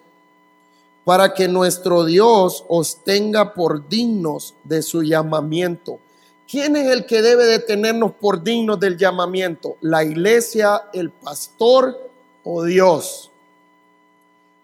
para 1.03 1.35
que 1.35 1.47
nuestro 1.47 2.03
Dios 2.05 2.65
os 2.67 3.03
tenga 3.03 3.53
por 3.53 3.87
dignos 3.87 4.55
de 4.63 4.81
su 4.81 5.03
llamamiento? 5.03 5.99
¿Quién 6.49 6.75
es 6.75 6.87
el 6.87 7.05
que 7.05 7.21
debe 7.21 7.45
de 7.45 7.59
tenernos 7.59 8.13
por 8.13 8.41
dignos 8.41 8.79
del 8.79 8.97
llamamiento? 8.97 9.77
¿La 9.81 10.03
iglesia, 10.03 10.85
el 10.91 11.11
pastor 11.11 11.95
o 12.43 12.63
Dios? 12.63 13.29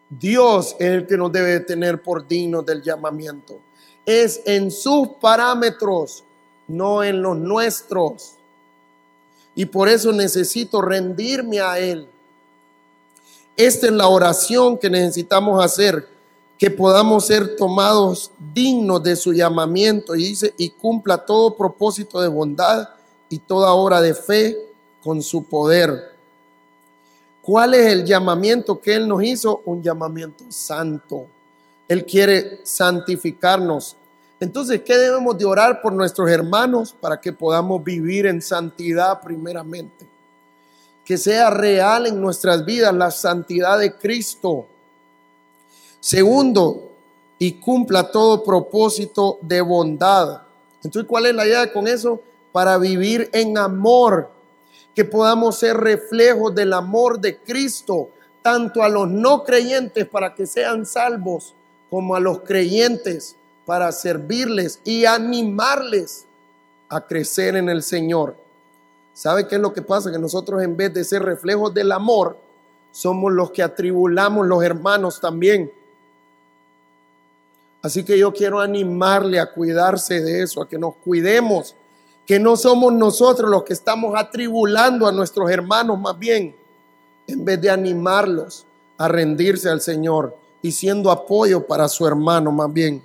Dios 0.10 0.76
es 0.80 0.90
el 0.90 1.06
que 1.06 1.18
nos 1.18 1.32
debe 1.32 1.52
de 1.52 1.60
tener 1.60 2.02
por 2.02 2.28
dignos 2.28 2.66
del 2.66 2.82
llamamiento. 2.82 3.60
Es 4.08 4.42
en 4.46 4.72
sus 4.72 5.08
parámetros, 5.22 6.24
no 6.68 7.04
en 7.04 7.22
los 7.22 7.38
nuestros. 7.38 8.40
Y 9.56 9.66
por 9.66 9.88
eso 9.88 10.12
necesito 10.12 10.82
rendirme 10.82 11.62
a 11.62 11.80
Él. 11.80 12.08
Esta 13.56 13.88
es 13.88 13.94
la 13.94 14.08
oración 14.10 14.78
que 14.78 14.90
necesitamos 14.90 15.64
hacer 15.64 16.08
que 16.58 16.70
podamos 16.70 17.26
ser 17.26 17.56
tomados 17.56 18.32
dignos 18.54 19.04
de 19.04 19.16
su 19.16 19.34
llamamiento. 19.34 20.16
Y 20.16 20.30
dice, 20.30 20.54
y 20.58 20.70
cumpla 20.70 21.18
todo 21.18 21.56
propósito 21.56 22.22
de 22.22 22.28
bondad 22.28 22.90
y 23.30 23.40
toda 23.40 23.74
obra 23.74 24.02
de 24.02 24.14
fe 24.14 24.58
con 25.04 25.22
su 25.22 25.44
poder. 25.44 26.16
¿Cuál 27.42 27.74
es 27.76 27.88
el 27.88 28.06
llamamiento 28.06 28.80
que 28.80 28.96
Él 28.96 29.08
nos 29.08 29.24
hizo? 29.24 29.62
Un 29.66 29.84
llamamiento 29.84 30.46
santo. 30.50 31.28
Él 31.88 32.06
quiere 32.06 32.62
santificarnos. 32.64 33.96
Entonces, 34.40 34.82
¿qué 34.82 34.98
debemos 34.98 35.38
de 35.38 35.46
orar 35.46 35.82
por 35.82 35.94
nuestros 35.94 36.30
hermanos 36.30 36.96
para 37.00 37.20
que 37.20 37.32
podamos 37.32 37.84
vivir 37.84 38.26
en 38.26 38.42
santidad 38.42 39.22
primeramente? 39.22 40.08
Que 41.04 41.18
sea 41.18 41.50
real 41.50 42.08
en 42.08 42.20
nuestras 42.20 42.66
vidas 42.66 42.94
la 42.94 43.12
santidad 43.12 43.80
de 43.80 43.96
Cristo 43.96 44.68
Segundo, 46.06 46.92
y 47.40 47.54
cumpla 47.54 48.12
todo 48.12 48.44
propósito 48.44 49.40
de 49.42 49.60
bondad. 49.60 50.44
Entonces, 50.84 51.10
¿cuál 51.10 51.26
es 51.26 51.34
la 51.34 51.48
idea 51.48 51.74
con 51.74 51.88
eso? 51.88 52.22
Para 52.52 52.78
vivir 52.78 53.28
en 53.34 53.58
amor, 53.58 54.30
que 54.94 55.04
podamos 55.04 55.58
ser 55.58 55.78
reflejos 55.78 56.54
del 56.54 56.74
amor 56.74 57.20
de 57.20 57.40
Cristo, 57.40 58.10
tanto 58.44 58.84
a 58.84 58.90
los 58.90 59.10
no 59.10 59.44
creyentes 59.44 60.08
para 60.08 60.36
que 60.36 60.46
sean 60.46 60.86
salvos, 60.86 61.56
como 61.90 62.16
a 62.16 62.20
los 62.20 62.42
creyentes 62.42 63.36
para 63.66 63.92
servirles 63.92 64.80
y 64.84 65.06
animarles 65.06 66.26
a 66.90 67.02
crecer 67.02 67.56
en 67.56 67.70
el 67.70 67.82
Señor. 67.84 68.36
¿Sabe 69.14 69.48
qué 69.48 69.56
es 69.56 69.62
lo 69.62 69.74
que 69.74 69.82
pasa? 69.82 70.12
Que 70.12 70.20
nosotros 70.20 70.62
en 70.62 70.76
vez 70.76 70.94
de 70.94 71.04
ser 71.04 71.24
reflejos 71.24 71.74
del 71.74 71.92
amor, 71.92 72.38
somos 72.92 73.34
los 73.34 73.52
que 73.52 73.64
atribulamos 73.64 74.48
los 74.48 74.64
hermanos 74.64 75.20
también 75.20 75.72
Así 77.86 78.04
que 78.04 78.18
yo 78.18 78.34
quiero 78.34 78.62
animarle 78.62 79.40
a 79.40 79.52
cuidarse 79.52 80.20
de 80.20 80.42
eso, 80.42 80.60
a 80.60 80.68
que 80.68 80.80
nos 80.80 80.96
cuidemos, 80.96 81.76
que 82.26 82.40
no 82.40 82.58
somos 82.58 82.92
nosotros 82.92 83.48
los 83.48 83.62
que 83.62 83.74
estamos 83.74 84.16
atribulando 84.18 85.06
a 85.06 85.12
nuestros 85.12 85.52
hermanos 85.52 86.00
más 86.00 86.18
bien, 86.18 86.56
en 87.28 87.46
vez 87.46 87.62
de 87.62 87.70
animarlos 87.70 88.66
a 88.98 89.08
rendirse 89.08 89.70
al 89.70 89.82
Señor 89.82 90.36
y 90.64 90.72
siendo 90.72 91.12
apoyo 91.12 91.68
para 91.68 91.88
su 91.88 92.08
hermano 92.08 92.52
más 92.52 92.74
bien. 92.74 93.04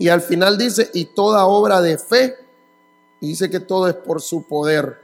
Y 0.00 0.08
al 0.08 0.20
final 0.20 0.58
dice, 0.58 0.90
y 0.92 1.04
toda 1.04 1.46
obra 1.46 1.80
de 1.80 1.96
fe, 1.96 2.34
dice 3.20 3.48
que 3.48 3.60
todo 3.60 3.86
es 3.86 3.94
por 3.94 4.20
su 4.20 4.42
poder. 4.42 4.98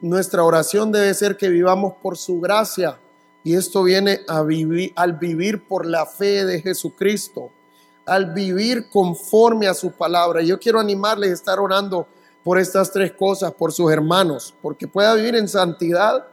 Nuestra 0.00 0.44
oración 0.44 0.92
debe 0.92 1.12
ser 1.14 1.36
que 1.36 1.48
vivamos 1.48 1.94
por 2.00 2.16
su 2.16 2.38
gracia. 2.38 3.00
Y 3.42 3.54
esto 3.54 3.82
viene 3.82 4.20
al 4.28 5.12
vivir 5.14 5.66
por 5.66 5.86
la 5.86 6.06
fe 6.06 6.44
de 6.44 6.60
Jesucristo 6.60 7.50
al 8.06 8.32
vivir 8.32 8.88
conforme 8.88 9.66
a 9.66 9.74
su 9.74 9.90
palabra. 9.90 10.40
Yo 10.42 10.58
quiero 10.58 10.78
animarles 10.78 11.30
a 11.30 11.34
estar 11.34 11.58
orando 11.58 12.06
por 12.44 12.58
estas 12.58 12.92
tres 12.92 13.12
cosas, 13.12 13.52
por 13.52 13.72
sus 13.72 13.92
hermanos, 13.92 14.54
porque 14.62 14.86
pueda 14.86 15.14
vivir 15.14 15.34
en 15.34 15.48
santidad, 15.48 16.24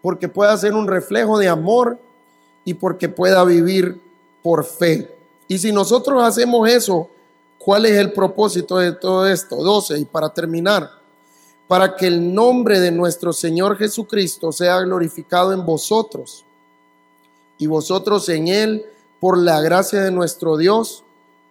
porque 0.00 0.28
pueda 0.28 0.56
ser 0.56 0.74
un 0.74 0.86
reflejo 0.86 1.38
de 1.38 1.48
amor 1.48 1.98
y 2.64 2.74
porque 2.74 3.08
pueda 3.08 3.44
vivir 3.44 4.00
por 4.42 4.64
fe. 4.64 5.12
Y 5.48 5.58
si 5.58 5.72
nosotros 5.72 6.22
hacemos 6.22 6.68
eso, 6.70 7.10
¿cuál 7.64 7.86
es 7.86 7.92
el 7.92 8.12
propósito 8.12 8.78
de 8.78 8.92
todo 8.92 9.26
esto? 9.26 9.56
12. 9.56 9.98
Y 9.98 10.04
para 10.04 10.32
terminar, 10.32 10.90
para 11.68 11.94
que 11.96 12.06
el 12.06 12.34
nombre 12.34 12.80
de 12.80 12.90
nuestro 12.90 13.32
Señor 13.32 13.76
Jesucristo 13.76 14.52
sea 14.52 14.80
glorificado 14.80 15.52
en 15.52 15.64
vosotros 15.64 16.44
y 17.58 17.66
vosotros 17.66 18.28
en 18.28 18.48
Él 18.48 18.86
por 19.20 19.38
la 19.38 19.60
gracia 19.60 20.00
de 20.02 20.10
nuestro 20.10 20.56
Dios 20.56 21.04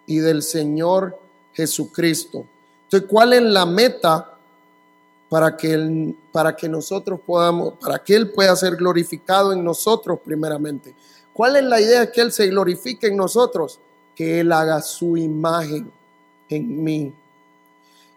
y 0.05 0.17
del 0.17 0.43
Señor 0.43 1.17
Jesucristo. 1.53 2.45
Entonces, 2.83 3.09
¿cuál 3.09 3.33
es 3.33 3.41
la 3.41 3.65
meta 3.65 4.31
para 5.31 5.55
que, 5.55 5.71
él, 5.71 6.17
para 6.33 6.53
que 6.57 6.67
nosotros 6.67 7.21
podamos, 7.25 7.75
para 7.79 8.03
que 8.03 8.13
Él 8.13 8.31
pueda 8.31 8.53
ser 8.53 8.75
glorificado 8.75 9.53
en 9.53 9.63
nosotros 9.63 10.19
primeramente. 10.25 10.93
¿Cuál 11.31 11.55
es 11.55 11.63
la 11.63 11.79
idea 11.79 12.11
que 12.11 12.19
Él 12.19 12.33
se 12.33 12.47
glorifique 12.47 13.07
en 13.07 13.15
nosotros? 13.15 13.79
Que 14.13 14.41
Él 14.41 14.51
haga 14.51 14.81
su 14.81 15.15
imagen 15.15 15.89
en 16.55 16.83
mí. 16.83 17.13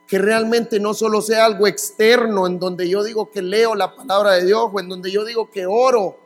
Que 0.07 0.19
realmente 0.19 0.79
no 0.79 0.93
solo 0.93 1.23
sea 1.23 1.47
algo 1.47 1.67
externo 1.67 2.47
en 2.47 2.59
donde 2.59 2.89
yo 2.89 3.03
digo 3.03 3.31
que 3.31 3.43
leo 3.43 3.75
la 3.75 3.95
palabra 3.95 4.33
de 4.33 4.45
Dios 4.47 4.71
o 4.73 4.81
en 4.81 4.89
donde 4.89 5.11
yo 5.11 5.25
digo 5.25 5.51
que 5.51 5.67
oro, 5.67 6.19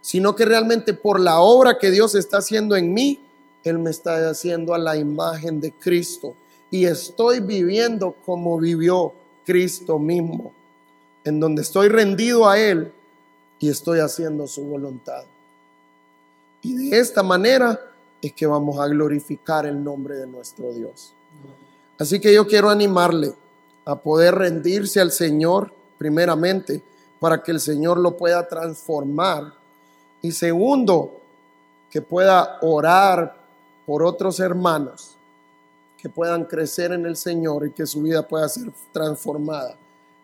sino 0.00 0.36
que 0.36 0.44
realmente 0.44 0.94
por 0.94 1.18
la 1.18 1.40
obra 1.40 1.78
que 1.78 1.90
Dios 1.90 2.14
está 2.14 2.38
haciendo 2.38 2.76
en 2.76 2.94
mí, 2.94 3.20
Él 3.64 3.78
me 3.80 3.90
está 3.90 4.30
haciendo 4.30 4.74
a 4.74 4.78
la 4.78 4.96
imagen 4.96 5.60
de 5.60 5.72
Cristo. 5.72 6.36
Y 6.70 6.84
estoy 6.84 7.40
viviendo 7.40 8.14
como 8.24 8.58
vivió 8.58 9.12
Cristo 9.44 9.98
mismo, 9.98 10.52
en 11.24 11.40
donde 11.40 11.62
estoy 11.62 11.88
rendido 11.88 12.48
a 12.48 12.58
Él 12.58 12.92
y 13.58 13.68
estoy 13.68 13.98
haciendo 13.98 14.46
su 14.46 14.64
voluntad. 14.64 15.24
Y 16.62 16.90
de 16.90 16.98
esta 16.98 17.22
manera 17.22 17.80
es 18.20 18.32
que 18.32 18.46
vamos 18.46 18.78
a 18.78 18.86
glorificar 18.88 19.66
el 19.66 19.82
nombre 19.82 20.16
de 20.16 20.26
nuestro 20.26 20.72
Dios. 20.72 21.15
Así 21.98 22.20
que 22.20 22.32
yo 22.32 22.46
quiero 22.46 22.68
animarle 22.68 23.34
a 23.84 23.96
poder 23.96 24.34
rendirse 24.34 25.00
al 25.00 25.12
Señor 25.12 25.72
primeramente 25.98 26.82
para 27.18 27.42
que 27.42 27.52
el 27.52 27.60
Señor 27.60 27.98
lo 27.98 28.16
pueda 28.16 28.46
transformar. 28.46 29.52
Y 30.20 30.32
segundo, 30.32 31.20
que 31.90 32.02
pueda 32.02 32.58
orar 32.60 33.36
por 33.86 34.02
otros 34.02 34.40
hermanos 34.40 35.16
que 35.96 36.10
puedan 36.10 36.44
crecer 36.44 36.92
en 36.92 37.06
el 37.06 37.16
Señor 37.16 37.66
y 37.66 37.70
que 37.72 37.86
su 37.86 38.02
vida 38.02 38.26
pueda 38.26 38.48
ser 38.48 38.70
transformada. 38.92 39.76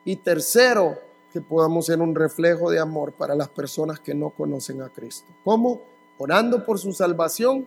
Y 0.04 0.16
tercero, 0.16 0.98
que 1.32 1.40
podamos 1.40 1.86
ser 1.86 2.00
un 2.00 2.14
reflejo 2.14 2.70
de 2.70 2.78
amor 2.78 3.12
para 3.12 3.34
las 3.34 3.48
personas 3.48 3.98
que 3.98 4.14
no 4.14 4.30
conocen 4.30 4.82
a 4.82 4.90
Cristo. 4.90 5.32
¿Cómo? 5.42 5.80
Orando 6.18 6.64
por 6.64 6.78
su 6.78 6.92
salvación, 6.92 7.66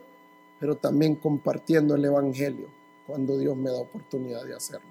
pero 0.59 0.75
también 0.75 1.15
compartiendo 1.15 1.95
el 1.95 2.05
Evangelio 2.05 2.67
cuando 3.05 3.37
Dios 3.37 3.55
me 3.55 3.69
da 3.69 3.77
oportunidad 3.77 4.43
de 4.45 4.55
hacerlo. 4.55 4.89